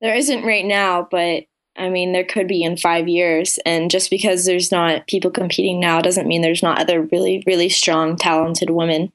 [0.00, 1.44] There isn't right now, but
[1.78, 3.58] I mean, there could be in five years.
[3.64, 7.68] And just because there's not people competing now doesn't mean there's not other really, really
[7.68, 9.12] strong, talented women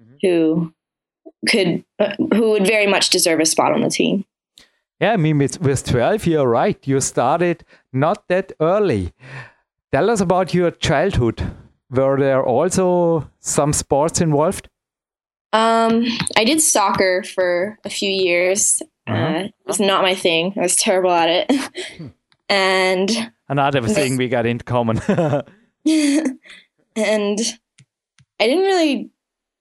[0.00, 0.16] mm-hmm.
[0.22, 0.74] who
[1.48, 4.24] could, uh, who would very much deserve a spot on the team.
[5.00, 6.78] Yeah, I mean, with, with 12, you're right.
[6.86, 9.12] You started not that early.
[9.92, 11.42] Tell us about your childhood.
[11.90, 14.68] Were there also some sports involved?
[15.52, 16.04] Um,
[16.36, 18.82] I did soccer for a few years.
[19.06, 19.18] Uh-huh.
[19.18, 20.52] Uh, it was not my thing.
[20.56, 22.12] I was terrible at it.
[22.48, 24.98] and another thing we got in common.
[25.86, 27.38] and
[28.38, 29.10] I didn't really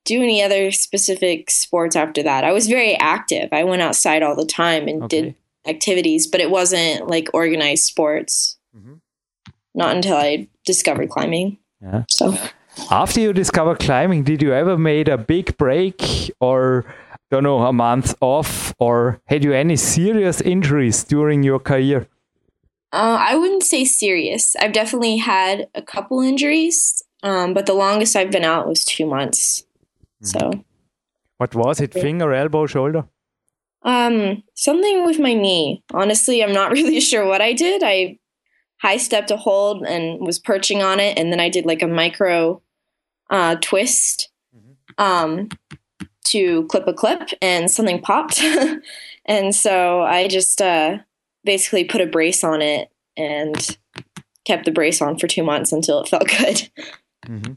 [0.05, 2.43] do any other specific sports after that.
[2.43, 3.49] I was very active.
[3.51, 5.21] I went outside all the time and okay.
[5.21, 5.35] did
[5.67, 8.57] activities, but it wasn't like organized sports.
[8.75, 8.95] Mm-hmm.
[9.75, 11.57] Not until I discovered climbing.
[11.81, 12.03] Yeah.
[12.09, 12.35] So
[12.91, 16.85] after you discovered climbing, did you ever made a big break or
[17.29, 22.07] don't know, a month off, or had you any serious injuries during your career?
[22.91, 24.55] Uh, I wouldn't say serious.
[24.55, 29.05] I've definitely had a couple injuries, um, but the longest I've been out was two
[29.05, 29.63] months.
[30.23, 30.27] Mm.
[30.27, 30.65] So,
[31.37, 31.93] what was it?
[31.93, 33.05] Finger, elbow, shoulder?
[33.83, 35.83] Um, something with my knee.
[35.93, 37.83] Honestly, I'm not really sure what I did.
[37.85, 38.17] I
[38.77, 41.87] high stepped a hold and was perching on it, and then I did like a
[41.87, 42.61] micro
[43.29, 44.29] uh, twist.
[44.55, 45.01] Mm-hmm.
[45.03, 45.49] Um,
[46.25, 48.41] to clip a clip and something popped.
[49.25, 50.97] and so I just uh,
[51.43, 53.77] basically put a brace on it and
[54.45, 56.69] kept the brace on for two months until it felt good.
[57.25, 57.53] Mm-hmm.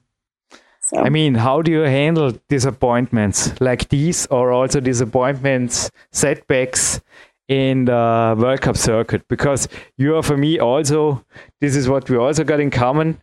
[0.80, 0.98] So.
[0.98, 7.00] I mean, how do you handle disappointments like these or also disappointments, setbacks
[7.48, 9.26] in the World Cup circuit?
[9.28, 11.24] Because you are, for me, also,
[11.62, 13.22] this is what we also got in common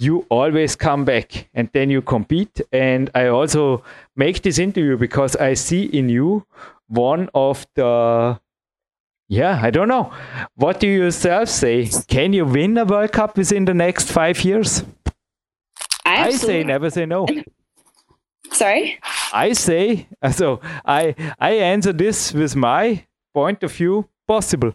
[0.00, 2.60] you always come back and then you compete.
[2.72, 3.84] And I also
[4.16, 6.46] make this interview because I see in you
[6.88, 8.40] one of the
[9.28, 10.12] yeah, I don't know.
[10.56, 11.88] What do you yourself say?
[12.08, 14.82] Can you win a World Cup within the next five years?
[16.04, 17.26] I, I say never say no.
[18.52, 18.98] Sorry?
[19.32, 24.72] I say so I I answer this with my point of view possible.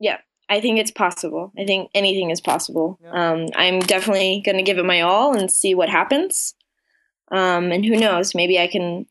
[0.00, 0.18] Yeah.
[0.48, 1.52] I think it's possible.
[1.58, 2.98] I think anything is possible.
[3.02, 3.32] Yeah.
[3.32, 6.54] Um, I'm definitely going to give it my all and see what happens.
[7.30, 8.34] Um, and who knows?
[8.34, 9.06] Maybe I can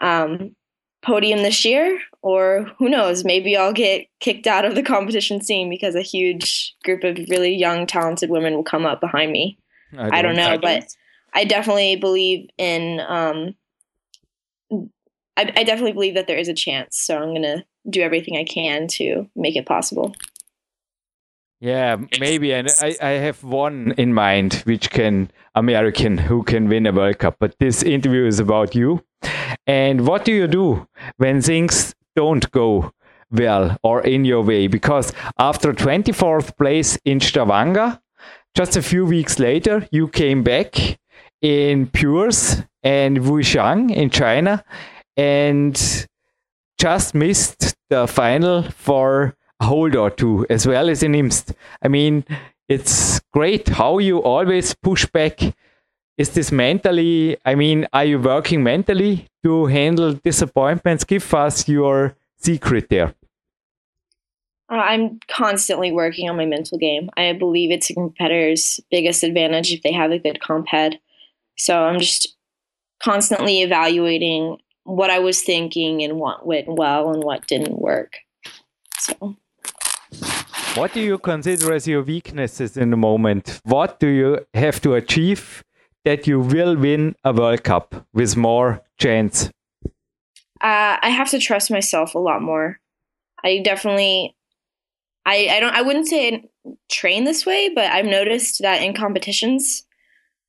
[0.00, 0.56] um,
[1.02, 3.24] podium this year, or who knows?
[3.24, 7.54] Maybe I'll get kicked out of the competition scene because a huge group of really
[7.54, 9.58] young, talented women will come up behind me.
[9.92, 10.86] I don't, I don't know, I but
[11.34, 13.00] I definitely believe in.
[13.00, 13.54] Um,
[15.36, 17.00] I, I definitely believe that there is a chance.
[17.00, 20.14] So I'm going to do everything I can to make it possible.
[21.64, 22.52] Yeah, maybe.
[22.52, 27.20] And I, I have one in mind, which can American who can win a World
[27.20, 27.36] Cup.
[27.40, 29.02] But this interview is about you.
[29.66, 32.92] And what do you do when things don't go
[33.30, 34.66] well or in your way?
[34.66, 37.98] Because after 24th place in Stavanger,
[38.54, 40.98] just a few weeks later, you came back
[41.40, 44.62] in Puurs and Wujiang in China
[45.16, 46.06] and
[46.76, 51.52] just missed the final for hold or two, as well as in Imst.
[51.82, 52.24] I mean,
[52.68, 55.40] it's great how you always push back.
[56.16, 61.04] Is this mentally, I mean, are you working mentally to handle disappointments?
[61.04, 63.14] Give us your secret there.
[64.70, 67.10] Uh, I'm constantly working on my mental game.
[67.16, 70.98] I believe it's a competitor's biggest advantage if they have a good comp head.
[71.56, 72.34] So I'm just
[73.02, 78.14] constantly evaluating what I was thinking and what went well and what didn't work.
[78.98, 79.36] So
[80.74, 83.60] what do you consider as your weaknesses in the moment?
[83.64, 85.62] What do you have to achieve
[86.04, 89.50] that you will win a World Cup with more chance?
[90.60, 92.80] Uh, I have to trust myself a lot more.
[93.44, 94.34] I definitely,
[95.24, 96.44] I, I don't, I wouldn't say
[96.90, 99.84] train this way, but I've noticed that in competitions,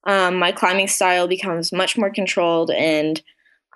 [0.05, 3.21] um, my climbing style becomes much more controlled and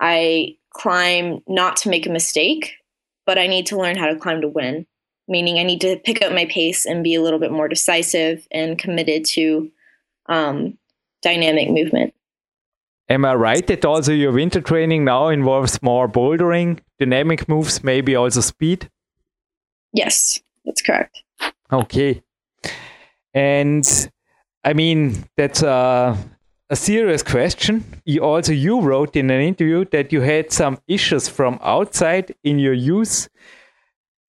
[0.00, 2.72] I climb not to make a mistake,
[3.24, 4.86] but I need to learn how to climb to win
[5.30, 8.46] meaning I need to pick up my pace and be a little bit more decisive
[8.50, 9.70] and committed to
[10.26, 10.76] um,
[11.22, 12.12] dynamic movement.
[13.08, 18.14] Am I right that also your winter training now involves more bouldering, dynamic moves, maybe
[18.14, 18.90] also speed?
[19.92, 21.22] Yes, that's correct.
[21.72, 22.22] Okay.
[23.32, 23.84] And
[24.64, 26.16] I mean, that's a,
[26.68, 27.84] a serious question.
[28.04, 32.58] You also you wrote in an interview that you had some issues from outside in
[32.58, 33.28] your youth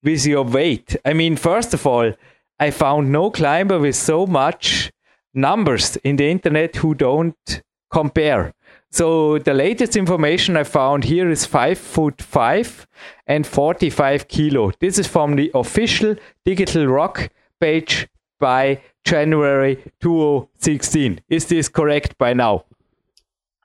[0.03, 0.95] with your weight.
[1.05, 2.13] I mean, first of all,
[2.59, 4.91] I found no climber with so much
[5.33, 7.61] numbers in the internet who don't
[7.91, 8.53] compare.
[8.91, 12.85] So the latest information I found here is five foot five
[13.25, 14.71] and 45 kilo.
[14.79, 18.07] This is from the official Digital Rock page
[18.39, 21.21] by January 2016.
[21.29, 22.65] Is this correct by now?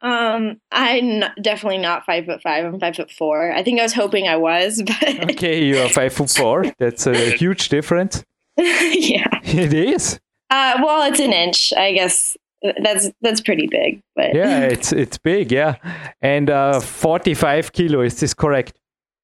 [0.02, 2.64] Um, I'm definitely not five foot five.
[2.64, 3.52] I'm five foot four.
[3.52, 6.64] I think I was hoping I was, but okay, you are five foot four.
[6.78, 8.24] That's a huge difference.
[8.56, 10.20] yeah, it is.
[10.50, 12.36] Uh, well, it's an inch, I guess.
[12.82, 15.76] That's that's pretty big, but yeah, it's it's big, yeah.
[16.20, 18.00] And uh, forty-five kilo.
[18.00, 18.78] Is this correct?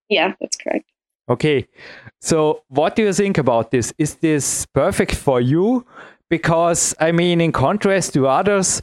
[0.09, 0.85] Yeah, that's correct.
[1.29, 1.67] Okay,
[2.21, 3.93] so what do you think about this?
[3.99, 5.87] Is this perfect for you?
[6.29, 8.83] Because I mean, in contrast to others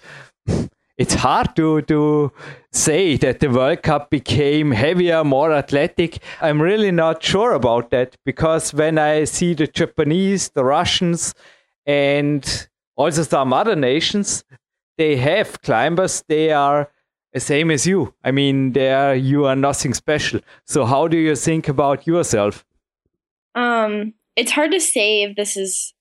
[0.99, 2.31] it's hard to to
[2.73, 6.19] say that the World Cup became heavier, more athletic.
[6.41, 11.33] I'm really not sure about that because when I see the Japanese, the Russians,
[11.85, 14.43] and also some other nations,
[14.97, 16.23] they have climbers.
[16.27, 16.91] They are
[17.31, 18.13] the same as you.
[18.25, 20.41] I mean, they are you are nothing special.
[20.65, 22.65] So how do you think about yourself?
[23.55, 25.93] Um, it's hard to say if this is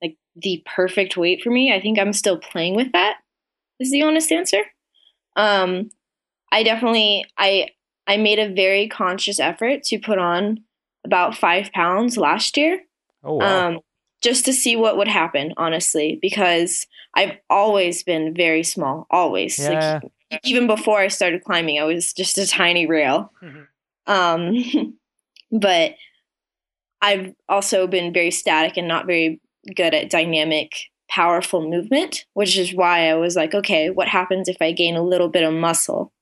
[0.00, 1.72] like the perfect weight for me.
[1.74, 3.16] I think I'm still playing with that
[3.80, 4.62] is the honest answer.
[5.36, 5.90] Um,
[6.52, 7.68] I definitely I
[8.06, 10.60] I made a very conscious effort to put on
[11.04, 12.80] about five pounds last year.
[13.22, 13.68] Oh wow.
[13.68, 13.80] Um,
[14.22, 19.58] just to see what would happen, honestly, because I've always been very small, always.
[19.58, 20.00] Yeah.
[20.02, 20.12] Like
[20.44, 23.30] even before I started climbing, I was just a tiny rail.
[23.42, 24.12] Mm-hmm.
[24.12, 24.98] Um,
[25.60, 25.96] but
[27.02, 29.40] I've also been very static and not very
[29.76, 30.72] good at dynamic
[31.14, 35.02] powerful movement, which is why I was like, okay, what happens if I gain a
[35.02, 36.12] little bit of muscle?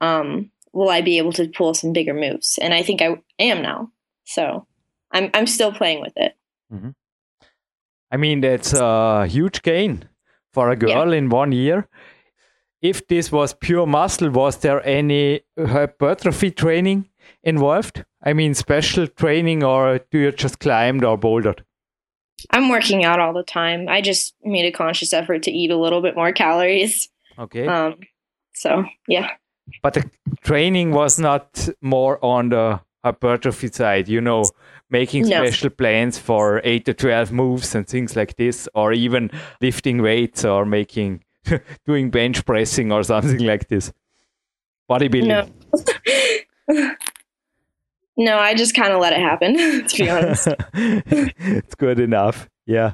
[0.00, 2.58] Um, will I be able to pull some bigger moves?
[2.62, 3.92] And I think I am now.
[4.24, 4.66] So
[5.12, 6.34] I'm I'm still playing with it.
[6.72, 6.90] Mm-hmm.
[8.10, 10.08] I mean, that's a huge gain
[10.54, 11.18] for a girl yeah.
[11.18, 11.86] in one year.
[12.80, 17.10] If this was pure muscle, was there any hypertrophy training
[17.42, 18.04] involved?
[18.22, 21.65] I mean, special training, or do you just climbed or bouldered?
[22.50, 23.88] I'm working out all the time.
[23.88, 27.08] I just made a conscious effort to eat a little bit more calories.
[27.38, 27.66] Okay.
[27.66, 27.96] Um,
[28.54, 29.30] so yeah.
[29.82, 30.10] But the
[30.42, 34.44] training was not more on the hypertrophy side, you know,
[34.90, 35.44] making no.
[35.44, 39.30] special plans for eight to twelve moves and things like this, or even
[39.60, 41.24] lifting weights or making
[41.86, 43.92] doing bench pressing or something like this.
[44.88, 45.50] Bodybuilding.
[46.68, 46.94] No.
[48.16, 49.56] No, I just kind of let it happen,
[49.88, 50.48] to be honest.
[50.74, 52.48] it's good enough.
[52.66, 52.92] Yeah.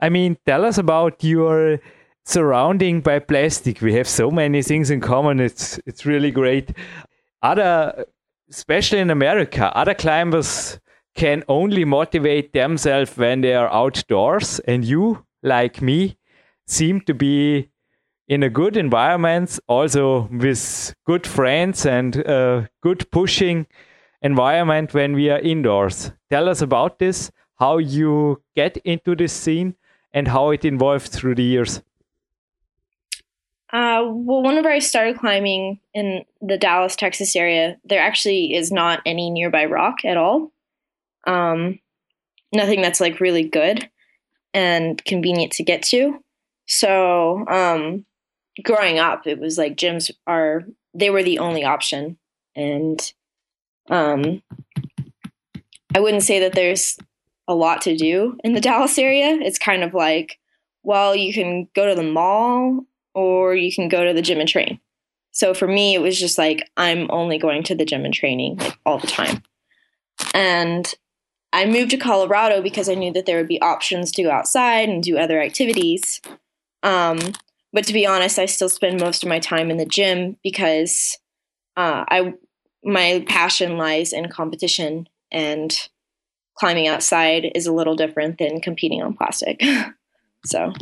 [0.00, 1.80] I mean, tell us about your
[2.24, 3.80] surrounding by plastic.
[3.80, 5.40] We have so many things in common.
[5.40, 6.70] It's it's really great.
[7.42, 8.04] Other
[8.50, 10.78] especially in America, other climbers
[11.14, 14.58] can only motivate themselves when they are outdoors.
[14.60, 16.16] And you, like me,
[16.66, 17.70] seem to be
[18.28, 23.66] in a good environment, also with good friends and a good pushing
[24.22, 26.12] environment when we are indoors.
[26.30, 29.74] Tell us about this, how you get into this scene,
[30.12, 31.82] and how it evolved through the years.
[33.72, 39.00] Uh, well, whenever I started climbing in the Dallas, Texas area, there actually is not
[39.06, 40.52] any nearby rock at all.
[41.24, 41.78] Um,
[42.52, 43.88] nothing that's like really good
[44.52, 46.18] and convenient to get to.
[46.66, 48.04] So, um,
[48.64, 52.18] growing up, it was like gyms are they were the only option,
[52.56, 53.12] and
[53.90, 54.42] um,
[55.94, 56.96] I wouldn't say that there's
[57.48, 59.38] a lot to do in the Dallas area.
[59.40, 60.38] It's kind of like,
[60.82, 64.48] well, you can go to the mall or you can go to the gym and
[64.48, 64.80] train.
[65.32, 68.56] So for me, it was just like I'm only going to the gym and training
[68.56, 69.42] like all the time.
[70.34, 70.92] And
[71.52, 74.88] I moved to Colorado because I knew that there would be options to go outside
[74.88, 76.20] and do other activities.
[76.82, 77.18] Um,
[77.72, 81.18] but to be honest, I still spend most of my time in the gym because
[81.76, 82.34] uh, I
[82.84, 85.76] my passion lies in competition and
[86.58, 89.62] climbing outside is a little different than competing on plastic.
[90.44, 90.72] so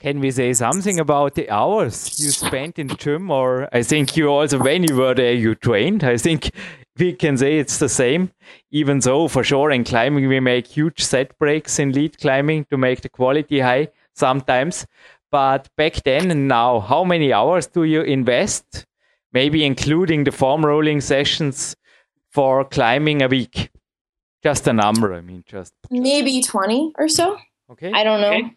[0.00, 3.30] can we say something about the hours you spent in the gym?
[3.30, 6.04] Or I think you also, when you were there, you trained.
[6.04, 6.50] I think
[6.96, 8.30] we can say it's the same.
[8.70, 12.76] Even though, for sure, in climbing, we make huge set breaks in lead climbing to
[12.76, 14.86] make the quality high sometimes.
[15.32, 18.86] But back then and now, how many hours do you invest?
[19.32, 21.76] Maybe including the foam rolling sessions
[22.30, 23.70] for climbing a week?
[24.42, 27.36] Just a number, I mean, just maybe 20 or so.
[27.70, 27.90] Okay.
[27.92, 28.50] I don't know.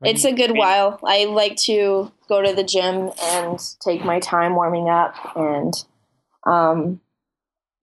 [0.00, 0.10] Okay.
[0.12, 1.00] It's a good while.
[1.02, 5.74] I like to go to the gym and take my time warming up and
[6.46, 7.00] um,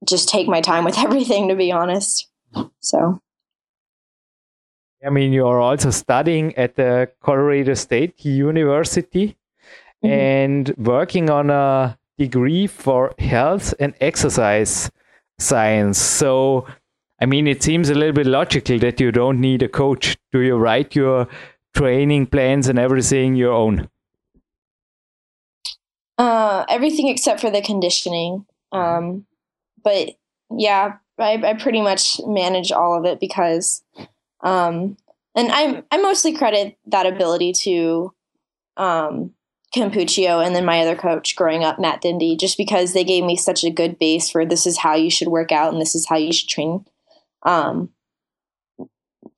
[0.08, 2.30] just take my time with everything, to be honest.
[2.80, 3.22] So.
[5.06, 9.36] I mean, you're also studying at the Colorado State University
[10.06, 10.14] mm-hmm.
[10.14, 14.90] and working on a degree for health and exercise
[15.40, 15.98] science.
[15.98, 16.66] So,
[17.20, 20.18] I mean, it seems a little bit logical that you don't need a coach.
[20.32, 21.28] Do you write your
[21.74, 23.90] training plans and everything your own?
[26.18, 28.46] Uh, everything except for the conditioning.
[28.72, 29.26] Um,
[29.84, 30.12] but
[30.50, 33.84] yeah, I, I pretty much manage all of it because,
[34.42, 34.98] um,
[35.36, 38.14] and I I mostly credit that ability to
[38.78, 39.34] um,
[39.74, 43.36] Campuccio and then my other coach growing up, Matt Dindy, just because they gave me
[43.36, 46.08] such a good base for this is how you should work out and this is
[46.08, 46.86] how you should train.
[47.44, 47.90] Um,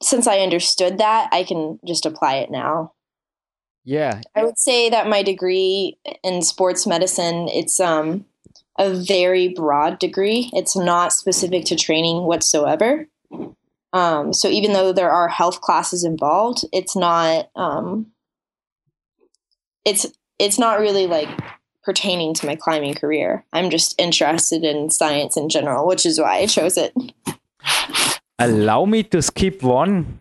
[0.02, 2.94] since I understood that, I can just apply it now.
[3.84, 4.22] Yeah.
[4.36, 8.26] I would say that my degree in sports medicine, it's um
[8.78, 10.50] a very broad degree.
[10.54, 13.08] It's not specific to training whatsoever.
[13.94, 18.12] Um, so even though there are health classes involved, it's not um,
[19.88, 20.06] it's
[20.38, 21.30] it's not really like
[21.84, 23.46] pertaining to my climbing career.
[23.54, 26.94] I'm just interested in science in general, which is why I chose it
[28.40, 30.20] allow me to skip one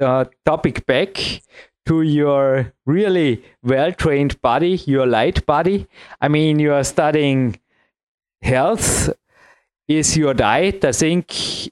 [0.00, 1.42] uh, topic back
[1.86, 5.86] to your really well trained body, your light body.
[6.20, 7.58] I mean, you are studying
[8.42, 9.10] health.
[9.86, 10.82] Is your diet?
[10.84, 11.26] I think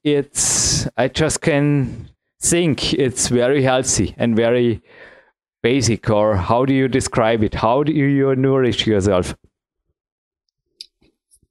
[0.05, 2.11] it's, I just can
[2.41, 4.83] think it's very healthy and very
[5.63, 6.11] basic.
[6.11, 7.55] Or how do you describe it?
[7.55, 9.35] How do you nourish yourself?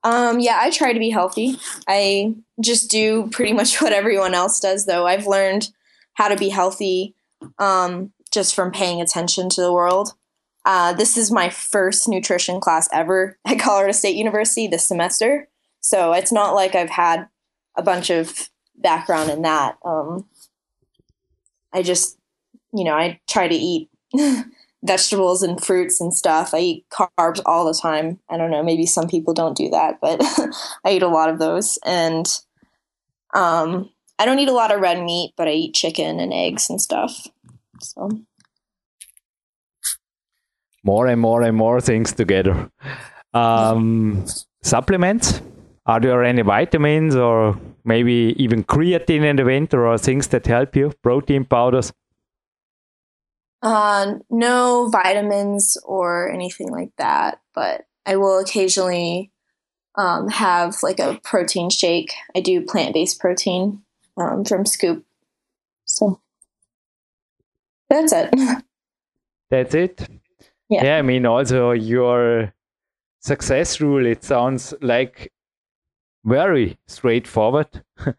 [0.03, 1.57] Um, yeah, I try to be healthy.
[1.87, 5.05] I just do pretty much what everyone else does, though.
[5.05, 5.69] I've learned
[6.13, 7.15] how to be healthy
[7.59, 10.13] um, just from paying attention to the world.
[10.63, 15.47] Uh, this is my first nutrition class ever at Colorado State University this semester.
[15.79, 17.27] So it's not like I've had
[17.75, 19.77] a bunch of background in that.
[19.83, 20.27] Um,
[21.73, 22.17] I just,
[22.73, 23.89] you know, I try to eat
[24.83, 26.53] vegetables and fruits and stuff.
[26.53, 28.19] I eat carbs all the time.
[28.29, 30.21] I don't know, maybe some people don't do that, but
[30.85, 31.77] I eat a lot of those.
[31.85, 32.27] And
[33.33, 36.69] um, I don't eat a lot of red meat, but I eat chicken and eggs
[36.69, 37.27] and stuff.
[37.79, 38.09] So
[40.83, 42.71] more and more and more things together.
[43.33, 44.25] Um,
[44.61, 45.41] supplements?
[45.85, 50.75] Are there any vitamins or maybe even creatine in the winter or things that help
[50.75, 50.93] you?
[51.01, 51.91] Protein powders?
[53.61, 59.31] Uh, no vitamins or anything like that, but I will occasionally
[59.95, 62.13] um, have like a protein shake.
[62.35, 63.83] I do plant based protein
[64.17, 65.05] um, from Scoop.
[65.85, 66.19] So
[67.89, 68.33] that's it.
[69.49, 70.07] That's it.
[70.69, 70.85] Yeah.
[70.85, 72.53] yeah, I mean, also your
[73.19, 75.33] success rule, it sounds like
[76.23, 77.83] very straightforward.
[78.05, 78.15] the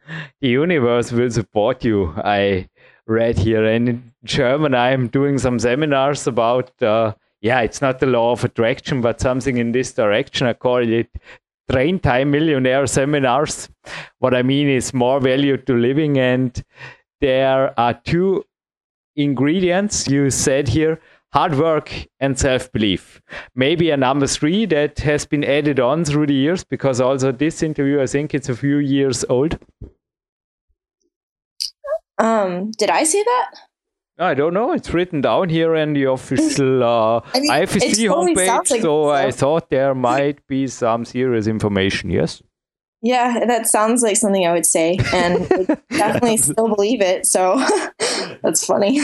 [0.49, 2.13] universe will support you.
[2.19, 2.69] I
[3.07, 6.71] read here, and in German, I'm doing some seminars about.
[6.83, 10.47] Uh, yeah, it's not the law of attraction, but something in this direction.
[10.47, 11.11] I call it
[11.71, 13.69] train time millionaire seminars.
[14.19, 16.63] What I mean is more value to living, and
[17.21, 18.45] there are two
[19.17, 21.01] ingredients you said here
[21.33, 21.91] hard work
[22.21, 23.21] and self belief.
[23.55, 27.63] Maybe a number three that has been added on through the years because also this
[27.63, 29.59] interview, I think it's a few years old.
[32.23, 33.51] Um, did I say that?
[34.17, 34.73] I don't know.
[34.73, 39.11] It's written down here in the official uh, I mean, IFSC totally homepage, like so
[39.11, 42.11] I thought there might be some serious information.
[42.11, 42.41] Yes.
[43.05, 45.49] Yeah, that sounds like something I would say, and
[45.91, 47.27] definitely still believe it.
[47.27, 47.57] So
[48.45, 49.01] that's funny.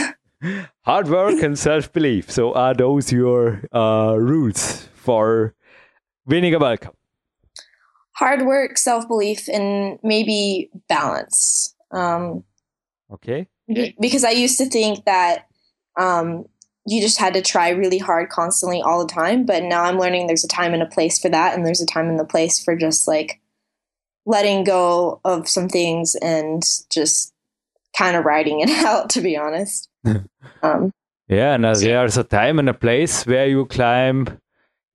[0.84, 2.30] Hard work and self belief.
[2.30, 5.56] So, are those your uh, rules for
[6.26, 6.94] winning a World Cup?
[8.12, 11.74] Hard work, self belief, and maybe balance.
[11.90, 12.44] Um,
[13.12, 13.48] okay.
[14.00, 15.46] Because I used to think that
[15.98, 16.46] um,
[16.86, 20.26] you just had to try really hard constantly all the time, but now I'm learning
[20.26, 22.62] there's a time and a place for that, and there's a time and a place
[22.62, 23.40] for just like
[24.24, 27.32] letting go of some things and just
[27.96, 29.88] kind of writing it out, to be honest.
[30.62, 30.92] um,
[31.28, 34.38] yeah, and there's a time and a place where you climb.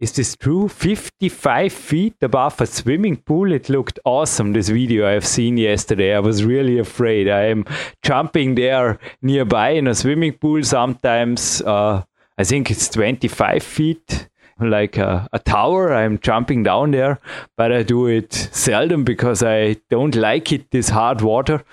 [0.04, 0.68] Is this true?
[0.68, 3.54] 55 feet above a swimming pool.
[3.54, 6.14] It looked awesome, this video I've seen yesterday.
[6.14, 7.30] I was really afraid.
[7.30, 7.64] I am
[8.02, 11.62] jumping there nearby in a swimming pool sometimes.
[11.62, 12.04] Uh,
[12.38, 14.28] I think it's 25 feet
[14.60, 15.94] like a, a, tower.
[15.94, 17.22] I'm jumping down there,
[17.56, 21.64] but I do it seldom because I don't like it, this hard water.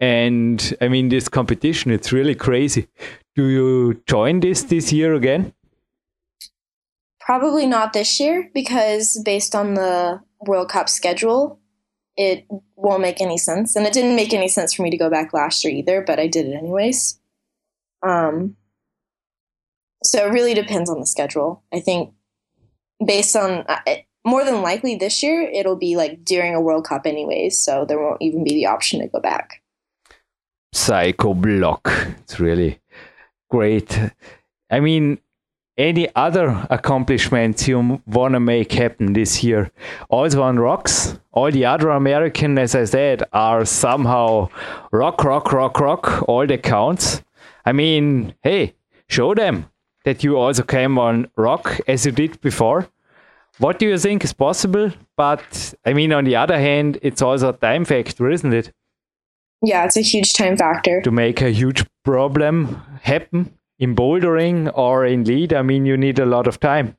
[0.00, 2.88] And I mean, this competition, it's really crazy.
[3.36, 5.52] Do you join this this year again?
[7.26, 11.58] Probably not this year because based on the World Cup schedule,
[12.16, 12.46] it
[12.76, 13.74] won't make any sense.
[13.74, 16.20] And it didn't make any sense for me to go back last year either, but
[16.20, 17.18] I did it anyways.
[18.00, 18.56] Um,
[20.04, 21.64] so it really depends on the schedule.
[21.74, 22.14] I think
[23.04, 23.80] based on uh,
[24.24, 27.98] more than likely this year, it'll be like during a World Cup anyways, so there
[27.98, 29.62] won't even be the option to go back.
[30.72, 31.80] Psicobloc.
[32.20, 32.78] It's really
[33.50, 33.98] great.
[34.70, 35.18] I mean,
[35.78, 39.70] any other accomplishments you want to make happen this year?
[40.08, 41.18] Also on rocks.
[41.32, 44.48] All the other American, as I said, are somehow
[44.90, 46.22] rock, rock, rock, rock.
[46.28, 47.22] All the counts.
[47.64, 48.74] I mean, hey,
[49.08, 49.66] show them
[50.04, 52.88] that you also came on rock as you did before.
[53.58, 54.92] What do you think is possible?
[55.16, 58.72] But I mean, on the other hand, it's also a time factor, isn't it?
[59.62, 61.00] Yeah, it's a huge time factor.
[61.02, 66.18] To make a huge problem happen in bouldering or in lead, I mean, you need
[66.18, 66.96] a lot of time.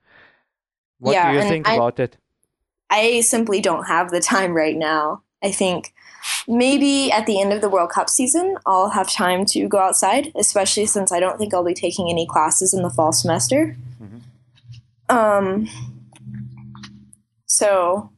[0.99, 2.17] What yeah, do you think I, about it?
[2.89, 5.21] I simply don't have the time right now.
[5.43, 5.93] I think
[6.47, 10.31] maybe at the end of the World Cup season, I'll have time to go outside,
[10.35, 13.75] especially since I don't think I'll be taking any classes in the fall semester.
[14.01, 15.15] Mm-hmm.
[15.15, 15.67] Um,
[17.45, 18.09] so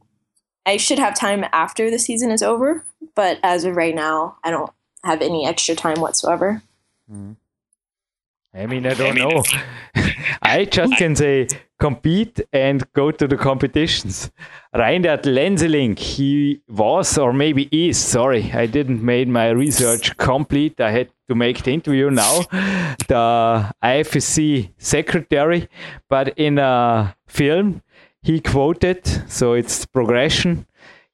[0.64, 2.84] I should have time after the season is over
[3.14, 4.70] but as of right now, I don't
[5.04, 6.62] have any extra time whatsoever.
[7.12, 7.36] Mm.
[8.52, 9.42] I mean, I don't know.
[10.42, 11.46] I just can say
[11.78, 14.30] compete and go to the competitions.
[14.74, 20.80] Reinhard Lenzeling, he was or maybe is, sorry, I didn't make my research complete.
[20.80, 22.40] I had to make the interview now.
[23.08, 25.68] The IFSC secretary,
[26.08, 27.82] but in a film,
[28.22, 30.66] he quoted, so it's progression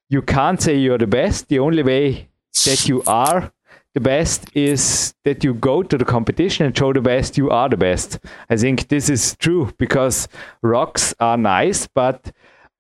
[0.09, 1.49] you can't say you're the best.
[1.49, 2.28] The only way
[2.64, 3.53] that you are
[3.97, 7.67] the best is that you go to the competition and show the best you are
[7.67, 8.19] the best.
[8.51, 10.29] I think this is true because
[10.61, 12.31] rocks are nice, but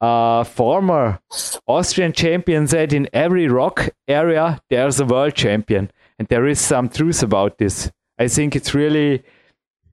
[0.02, 1.18] uh, former
[1.66, 6.90] Austrian champion said in every rock area there's a world champion, and there is some
[6.90, 7.90] truth about this.
[8.18, 9.22] I think it's really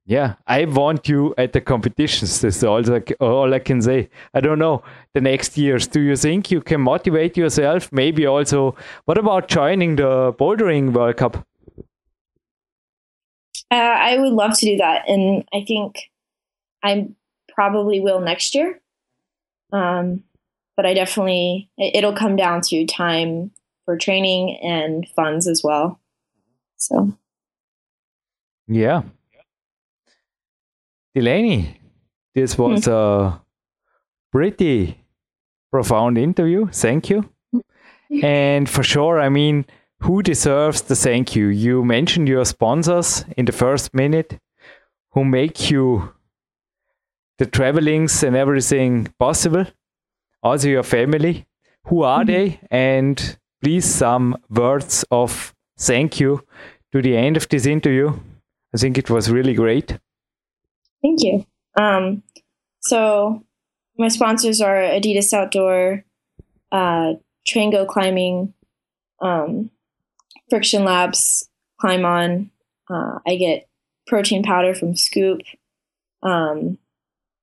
[0.06, 2.40] yeah, I want you at the competitions.
[2.40, 2.82] That's all,
[3.20, 4.10] all I can say.
[4.34, 4.82] I don't know.
[5.14, 7.90] The next years, do you think you can motivate yourself?
[7.90, 8.76] Maybe also,
[9.06, 11.46] what about joining the bouldering World Cup?
[13.70, 15.96] Uh, I would love to do that, and I think
[16.82, 17.08] I
[17.48, 18.80] probably will next year.
[19.72, 20.22] Um,
[20.76, 23.52] but I definitely it'll come down to time
[23.84, 25.98] for training and funds as well.
[26.76, 27.16] So,
[28.68, 29.02] yeah,
[31.14, 31.80] Delaney,
[32.34, 32.92] this was hmm.
[32.92, 33.42] a
[34.32, 35.00] pretty
[35.70, 36.66] profound interview.
[36.66, 37.28] Thank you.
[38.22, 39.64] And for sure, I mean,
[40.00, 41.46] who deserves the thank you?
[41.46, 44.38] You mentioned your sponsors in the first minute
[45.12, 46.12] who make you
[47.38, 49.66] the travelings and everything possible.
[50.42, 51.46] Also, your family
[51.86, 52.60] who are they?
[52.70, 56.44] And please, some words of thank you
[56.92, 58.12] to the end of this interview.
[58.74, 59.98] I think it was really great.
[61.04, 61.44] Thank you.
[61.76, 62.22] Um,
[62.80, 63.44] so,
[63.98, 66.02] my sponsors are Adidas Outdoor,
[66.72, 67.14] uh,
[67.46, 68.54] Trango Climbing,
[69.20, 69.70] um,
[70.48, 71.48] Friction Labs,
[71.78, 72.50] Climb On.
[72.88, 73.68] Uh, I get
[74.06, 75.40] protein powder from Scoop,
[76.22, 76.78] um,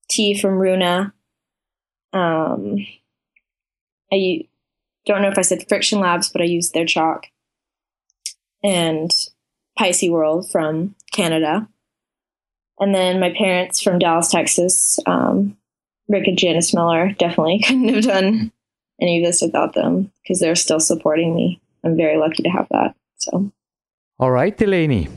[0.09, 1.13] tea from Runa.
[2.13, 2.77] Um,
[4.11, 4.47] I
[5.05, 7.27] don't know if I said Friction Labs, but I used their chalk.
[8.63, 9.11] And
[9.77, 11.67] Pisces World from Canada.
[12.81, 15.55] And then my parents from Dallas, Texas, um,
[16.09, 18.51] Rick and Janice Miller, definitely couldn't have done
[18.99, 21.61] any of this without them because they're still supporting me.
[21.83, 22.95] I'm very lucky to have that.
[23.17, 23.51] So,
[24.19, 25.07] all right, Delaney.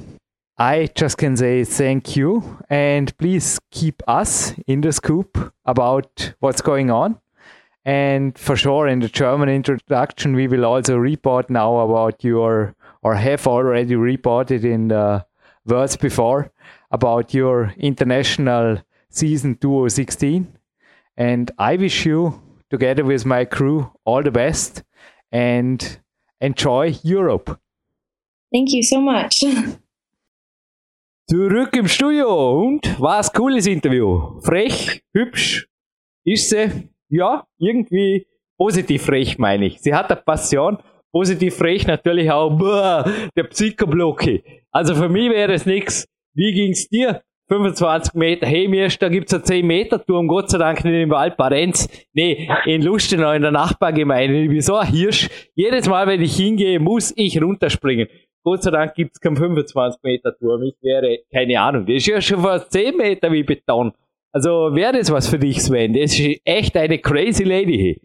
[0.57, 6.61] I just can say thank you and please keep us in the scoop about what's
[6.61, 7.19] going on.
[7.85, 13.15] And for sure, in the German introduction, we will also report now about your, or
[13.15, 15.27] have already reported in the
[15.67, 16.53] words before,
[16.95, 18.78] about your international
[19.11, 20.47] season 2016.
[21.16, 22.40] And I wish you,
[22.70, 24.84] together with my crew, all the best
[25.32, 26.01] and
[26.40, 27.59] enjoy Europe.
[28.53, 29.45] Thank you so much.
[31.30, 34.40] Zurück im Studio und was cooles Interview.
[34.42, 35.66] Frech, hübsch,
[36.24, 38.26] ist sie, ja, irgendwie
[38.59, 39.80] positiv frech, meine ich.
[39.80, 40.78] Sie hat eine Passion,
[41.12, 44.42] positiv frech natürlich auch, boah, der Psychoblocke.
[44.70, 46.07] Also für mich wäre es nichts.
[46.35, 47.22] Wie ging's dir?
[47.49, 51.11] 25 Meter, hey Mirsch, da gibt's einen 10 Meter Turm, Gott sei Dank nicht im
[51.11, 56.07] Wald Parenz, nee, in Lustenau, in der Nachbargemeinde, ich bin so ein Hirsch, jedes Mal,
[56.07, 58.09] wenn ich hingehe, muss ich runterspringen.
[58.43, 60.62] Gott sei Dank gibt es keinen 25 Meter Turm.
[60.62, 63.93] Ich wäre, keine Ahnung, das ist ja schon fast 10 Meter wie Beton.
[64.32, 65.93] Also wäre das was für dich, Sven?
[65.93, 68.01] Das ist echt eine crazy Lady.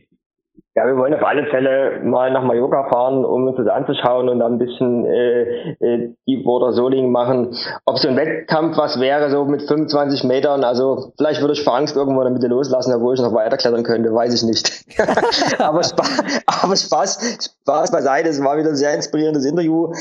[0.75, 4.37] Ja, wir wollen auf alle Fälle mal nach Mallorca fahren, um uns das anzuschauen und
[4.37, 7.55] dann ein bisschen äh, äh, Deepwater Soling machen.
[7.85, 11.75] Ob so ein Wettkampf was wäre, so mit 25 Metern, also vielleicht würde ich vor
[11.75, 14.85] Angst irgendwo in der Mitte loslassen, obwohl ich noch weiterklettern könnte, weiß ich nicht.
[15.59, 19.91] aber, Spaß, aber Spaß, Spaß beiseite, es war wieder ein sehr inspirierendes Interview.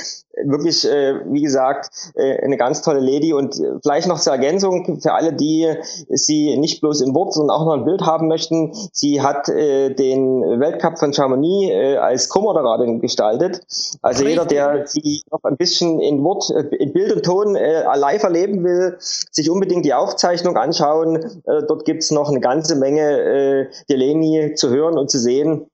[0.45, 5.01] Wirklich, äh, wie gesagt, äh, eine ganz tolle Lady und äh, vielleicht noch zur Ergänzung
[5.01, 5.67] für alle, die
[6.11, 8.73] sie nicht bloß in Wort, sondern auch noch ein Bild haben möchten.
[8.93, 13.61] Sie hat äh, den Weltcup von Chamonix äh, als Co-Moderatin gestaltet.
[14.03, 14.29] Also Richtig.
[14.29, 18.23] jeder, der sie noch ein bisschen in Wort, äh, in Bild und Ton äh, live
[18.23, 21.17] erleben will, sich unbedingt die Aufzeichnung anschauen.
[21.17, 25.69] Äh, dort gibt's noch eine ganze Menge äh, Delaney zu hören und zu sehen.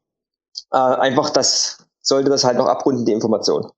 [0.72, 3.70] Äh, einfach das sollte das halt noch abrunden, die Information.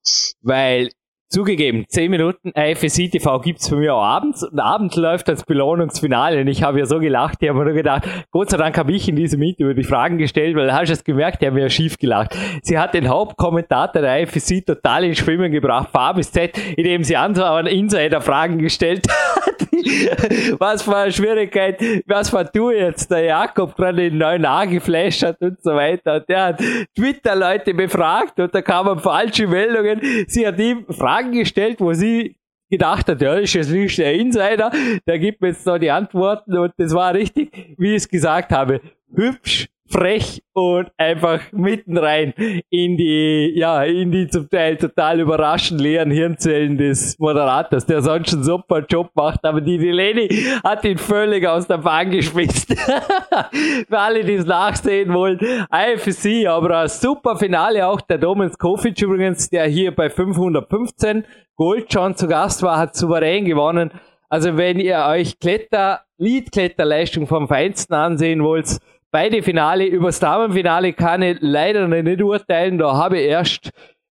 [0.42, 0.90] Weil
[1.36, 6.40] Zugegeben, 10 Minuten IFSC TV gibt's für mich auch abends und abends läuft das Belohnungsfinale
[6.40, 8.90] und ich habe ja so gelacht, ich habe mir nur gedacht, Gott sei Dank habe
[8.92, 11.68] ich in diesem Interview die Fragen gestellt, weil hast du es gemerkt, hat mir ja
[11.68, 12.34] schief gelacht.
[12.62, 17.66] Sie hat den Hauptkommentator der IFSC total ins Schwimmen gebracht, bis Z, indem sie anderen
[17.66, 19.06] Insider-Fragen gestellt
[19.36, 19.55] hat.
[20.58, 25.22] was für eine Schwierigkeit, was war du jetzt, der Jakob gerade den neuen A geflasht
[25.22, 26.16] hat und so weiter.
[26.16, 26.62] Und der hat
[26.96, 30.00] Twitter-Leute befragt und da kamen falsche Meldungen.
[30.28, 32.36] Sie hat ihm Fragen Fragen gestellt, wo sie
[32.68, 34.70] gedacht hat, ja, ist jetzt nicht der Insider,
[35.06, 38.50] der gibt mir jetzt noch die Antworten und das war richtig, wie ich es gesagt
[38.50, 38.80] habe,
[39.14, 42.32] hübsch, frech und einfach mitten rein
[42.70, 48.34] in die, ja, in die zum Teil total überraschend leeren Hirnzellen des Moderators, der sonst
[48.34, 50.28] einen super Job macht, aber die Delaney
[50.64, 52.76] hat ihn völlig aus der Bahn geschmissen.
[53.88, 55.38] Für alle, die es nachsehen wollen,
[55.70, 61.24] IFC, aber ein super Finale auch der Domens Kofic übrigens, der hier bei 515
[61.56, 63.90] Gold schon zu Gast war, hat souverän gewonnen.
[64.28, 68.78] Also wenn ihr euch Kletter, Lead-Kletterleistung vom Feinsten ansehen wollt,
[69.16, 69.86] beide Finale.
[69.86, 72.76] Über das Damenfinale kann ich leider nicht urteilen.
[72.76, 73.70] Da habe ich erst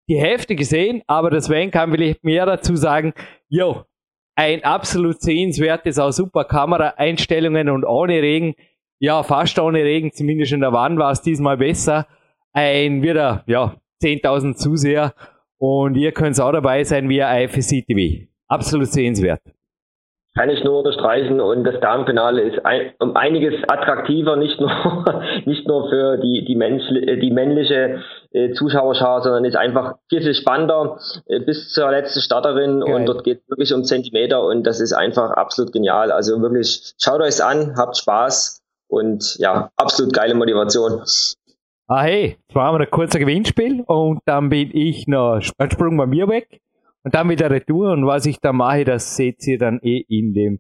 [0.09, 3.13] die Hälfte gesehen, aber das Sven kann vielleicht mehr dazu sagen.
[3.51, 3.83] Jo,
[4.37, 8.55] ein absolut sehenswertes, auch super Kameraeinstellungen und ohne Regen.
[8.99, 12.07] Ja, fast ohne Regen, zumindest in der Wand war es diesmal besser.
[12.55, 15.13] Ein wieder, ja, 10.000 Zuseher
[15.59, 18.25] und ihr könnt auch dabei sein via IFSC TV.
[18.49, 19.43] Absolut sehenswert.
[20.37, 24.71] Kann ich nur unterstreichen und das Damenfinale ist ein, um einiges attraktiver, nicht nur
[25.47, 30.35] nicht nur für die die, Mensch, die männliche äh, Zuschauerschar, sondern ist einfach viel viel
[30.35, 32.95] spannender äh, bis zur letzten Starterin Geil.
[32.95, 36.13] und dort geht es wirklich um Zentimeter und das ist einfach absolut genial.
[36.13, 41.03] Also wirklich schaut euch an, habt Spaß und ja absolut geile Motivation.
[41.89, 45.97] Ah hey, jetzt machen wir ein kurzer Gewinnspiel und dann bin ich noch ein Sprung
[45.97, 46.61] bei mir weg.
[47.07, 50.35] Und dann wieder Retour und was ich da mache, das seht ihr dann eh in
[50.35, 50.59] dem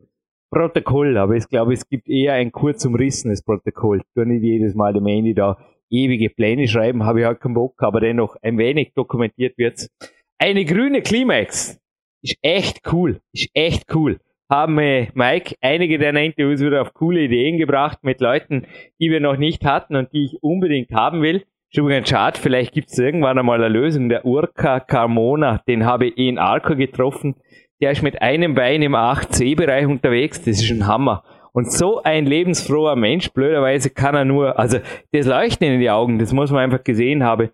[0.48, 1.16] Protokoll.
[1.16, 3.98] Aber ich glaube, es gibt eher ein kurz umrissenes Protokoll.
[3.98, 5.58] Ich tue nicht jedes Mal dem Handy da
[5.90, 9.90] ewige Pläne schreiben, habe ich halt keinen Bock, aber dennoch ein wenig dokumentiert wird's.
[10.38, 11.80] Eine grüne Climax
[12.22, 14.20] ist echt cool, ist echt cool.
[14.48, 18.68] Haben äh, Mike einige deiner Interviews wieder auf coole Ideen gebracht mit Leuten,
[19.00, 21.42] die wir noch nicht hatten und die ich unbedingt haben will.
[21.70, 24.08] Ist übrigens schade, vielleicht gibt es irgendwann einmal eine Lösung.
[24.08, 27.34] Der Urca Carmona, den habe ich in Arco getroffen.
[27.80, 30.38] Der ist mit einem Bein im 8C-Bereich unterwegs.
[30.42, 31.24] Das ist ein Hammer.
[31.52, 34.78] Und so ein lebensfroher Mensch, blöderweise kann er nur, also
[35.12, 37.48] das Leuchten in die Augen, das muss man einfach gesehen haben.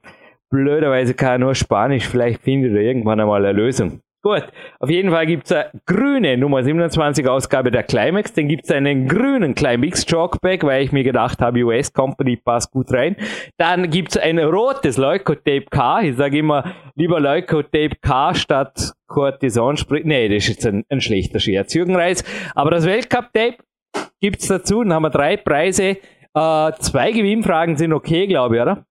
[0.51, 4.01] Blöderweise kann er nur Spanisch, vielleicht findet er irgendwann einmal eine Lösung.
[4.25, 4.45] Gut,
[4.79, 8.33] auf jeden Fall gibt es eine grüne Nummer 27 Ausgabe der Climax.
[8.33, 12.71] Dann gibt es einen grünen Climax Chalkback, weil ich mir gedacht habe, US Company passt
[12.71, 13.17] gut rein.
[13.57, 16.03] Dann gibt es ein rotes Leukotape K.
[16.03, 20.07] Ich sage immer lieber Leukotape K statt Cortison Sprit.
[20.07, 21.75] Nee, das ist jetzt ein, ein schlechter Scherz.
[21.75, 22.23] Jürgen Reis.
[22.55, 23.57] Aber das Weltcup Tape
[24.21, 24.85] gibt's dazu.
[24.85, 25.97] Dann haben wir drei Preise.
[26.35, 28.87] Äh, zwei Gewinnfragen sind okay, glaube ich, oder?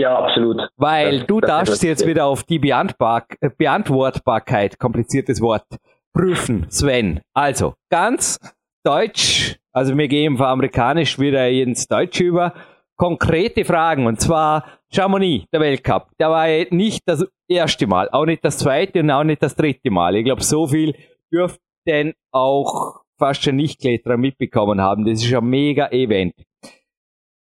[0.00, 0.62] Ja, absolut.
[0.78, 5.66] Weil das, du das darfst jetzt wieder auf die Beantbar äh, Beantwortbarkeit, kompliziertes Wort,
[6.14, 7.20] prüfen, Sven.
[7.34, 8.38] Also, ganz
[8.82, 12.54] deutsch, also wir gehen von amerikanisch wieder ins Deutsche über,
[12.96, 18.42] konkrete Fragen, und zwar Chamonix, der Weltcup, der war nicht das erste Mal, auch nicht
[18.42, 20.16] das zweite und auch nicht das dritte Mal.
[20.16, 20.94] Ich glaube, so viel
[21.30, 25.04] dürften auch fast schon Nicht-Kletterer mitbekommen haben.
[25.04, 26.34] Das ist ein mega Event.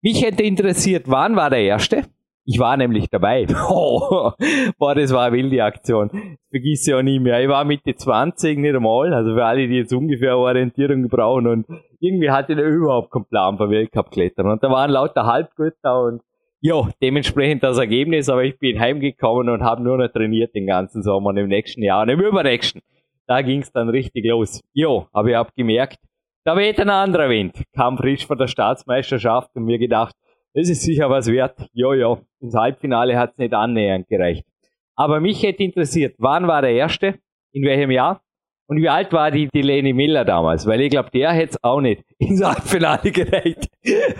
[0.02, 2.04] Mich hätte interessiert, wann war der erste?
[2.51, 3.46] Ich war nämlich dabei.
[3.70, 4.32] Oh,
[4.78, 6.11] boah, das war eine wilde Aktion.
[6.51, 7.42] Vergiss ich auch nie mehr.
[7.42, 9.12] Ich war Mitte 20, nicht einmal.
[9.12, 11.46] Also für alle, die jetzt ungefähr Orientierung brauchen.
[11.46, 11.66] Und
[12.01, 14.46] irgendwie hatte ich überhaupt keinen Plan für Weltcup-Klettern.
[14.46, 16.22] Und da waren lauter Halbgötter und
[16.61, 18.30] ja, dementsprechend das Ergebnis.
[18.30, 21.82] Aber ich bin heimgekommen und habe nur noch trainiert den ganzen Sommer und im nächsten
[21.82, 22.80] Jahr und im übernächsten
[23.28, 24.62] da ging's dann richtig los.
[24.72, 25.99] Jo, aber ich hab gemerkt,
[26.44, 27.62] da weht ein anderer Wind.
[27.74, 30.16] Kam frisch von der Staatsmeisterschaft und mir gedacht,
[30.55, 31.68] das ist sicher was wert.
[31.72, 34.44] Jo, ins Halbfinale hat's nicht annähernd gereicht.
[34.96, 37.18] Aber mich hätte interessiert, wann war der erste?
[37.53, 38.22] In welchem Jahr?
[38.70, 40.66] Und wie alt war die, die Leni Miller damals?
[40.66, 43.66] Weil ich glaube, der hätte es auch nicht ins Halbfinale gereicht.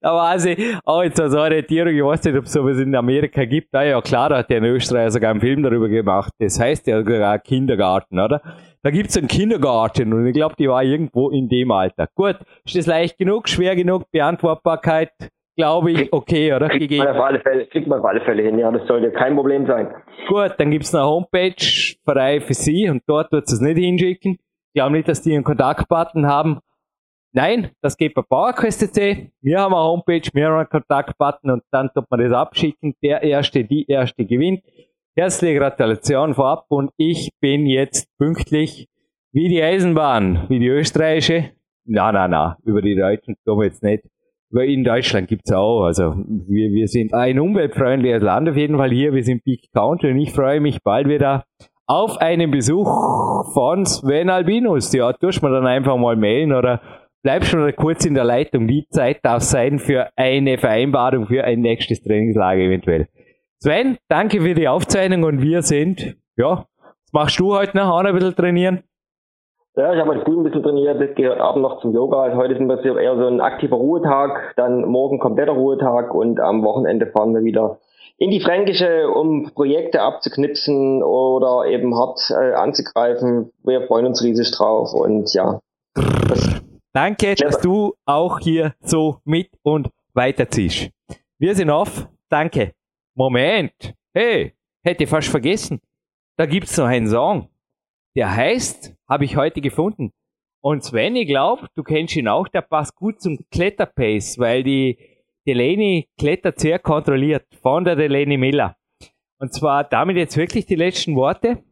[0.00, 1.94] da war sie auch jetzt so eine Orientierung.
[1.94, 3.68] Ich weiß nicht, ob es sowas in Amerika gibt.
[3.72, 6.30] Na ja, klar, da hat der in Österreich sogar einen Film darüber gemacht.
[6.38, 8.42] Das heißt ja sogar Kindergarten, oder?
[8.82, 12.06] Da gibt es einen Kindergarten und ich glaube, die war irgendwo in dem Alter.
[12.14, 12.36] Gut,
[12.66, 15.10] ist das leicht genug, schwer genug, Beantwortbarkeit?
[15.56, 16.68] Glaube ich, okay, oder?
[16.68, 19.34] Kriegt man, auf alle Fälle, kriegt man auf alle Fälle hin, ja, das sollte kein
[19.34, 19.94] Problem sein.
[20.28, 24.32] Gut, dann gibt's eine Homepage für IFSC und dort wird es nicht hinschicken.
[24.34, 26.58] Ich glaube nicht, dass die einen Kontaktbutton haben.
[27.32, 29.32] Nein, das geht bei PowerQuest.c.
[29.40, 32.94] Wir haben eine Homepage, wir haben einen Kontaktbutton und dann tut man das abschicken.
[33.02, 34.62] Der Erste, die Erste gewinnt.
[35.16, 38.88] Herzliche Gratulation vorab und ich bin jetzt pünktlich
[39.32, 41.50] wie die Eisenbahn, wie die österreichische.
[41.84, 44.04] Na, na, na, über die Deutschen tun wir jetzt nicht
[44.54, 45.84] weil in Deutschland gibt's auch.
[45.84, 49.12] Also wir, wir sind ein umweltfreundliches Land auf jeden Fall hier.
[49.12, 51.44] Wir sind Big Country und ich freue mich bald wieder
[51.86, 52.86] auf einen Besuch
[53.52, 54.92] von Sven Albinus.
[54.92, 56.80] Ja, tust mir dann einfach mal mailen oder
[57.22, 58.68] bleib schon kurz in der Leitung.
[58.68, 63.08] Die Zeit darf sein für eine Vereinbarung für ein nächstes Trainingslager eventuell.
[63.58, 67.88] Sven, danke für die Aufzeichnung und wir sind, ja, was machst du heute noch?
[67.88, 68.84] Auch ein bisschen trainieren?
[69.76, 72.22] Ja, ich habe heute früh ein bisschen trainiert, gehe abends noch zum Yoga.
[72.22, 76.38] Also heute ist im Prinzip eher so ein aktiver Ruhetag, dann morgen kompletter Ruhetag und
[76.38, 77.80] am Wochenende fahren wir wieder
[78.16, 83.50] in die Fränkische, um Projekte abzuknipsen oder eben hart äh, anzugreifen.
[83.64, 85.58] Wir freuen uns riesig drauf und ja.
[86.92, 90.90] Danke, dass du auch hier so mit und weiterziehst.
[91.38, 92.06] Wir sind off.
[92.28, 92.74] Danke.
[93.16, 93.94] Moment.
[94.12, 94.52] Hey,
[94.84, 95.80] hätte fast vergessen.
[96.36, 97.48] Da gibt's noch einen Song.
[98.16, 100.12] Der heißt, habe ich heute gefunden.
[100.62, 104.98] Und Sven, ich glaube, du kennst ihn auch, der passt gut zum Kletterpace, weil die
[105.46, 108.76] Delaney klettert sehr kontrolliert von der Delaney Miller.
[109.38, 111.62] Und zwar damit jetzt wirklich die letzten Worte.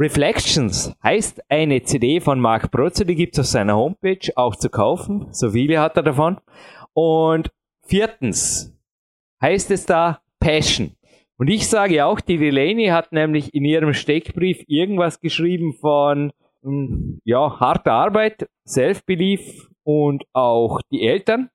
[0.00, 5.26] Reflections heißt eine CD von Mark Protzer, die gibt's auf seiner Homepage auch zu kaufen.
[5.32, 6.38] So viele hat er davon.
[6.92, 7.50] Und
[7.84, 8.72] viertens
[9.42, 10.97] heißt es da Passion.
[11.38, 16.32] Und ich sage auch, die Delaney hat nämlich in ihrem Steckbrief irgendwas geschrieben von
[16.62, 21.48] hm, ja, harter Arbeit, Self-Belief und auch die Eltern.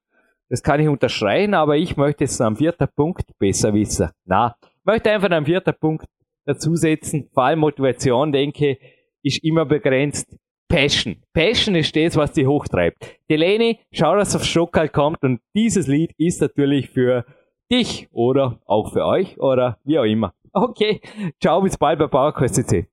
[0.49, 4.09] Das kann ich unterschreiben, aber ich möchte jetzt am vierten Punkt besser wissen.
[4.25, 4.55] Na,
[4.85, 6.05] möchte einfach am vierten Punkt
[6.45, 7.29] dazusetzen.
[7.33, 8.77] Vor allem Motivation, denke
[9.21, 10.33] ist immer begrenzt.
[10.69, 11.17] Passion.
[11.33, 13.19] Passion ist das, was die hochtreibt.
[13.29, 17.25] Delaney, schau, dass auf Stockhalt kommt und dieses Lied ist natürlich für
[17.73, 20.33] dich oder auch für euch oder wie auch immer.
[20.53, 21.01] Okay,
[21.39, 22.92] ciao, bis bald bei PowerQuest.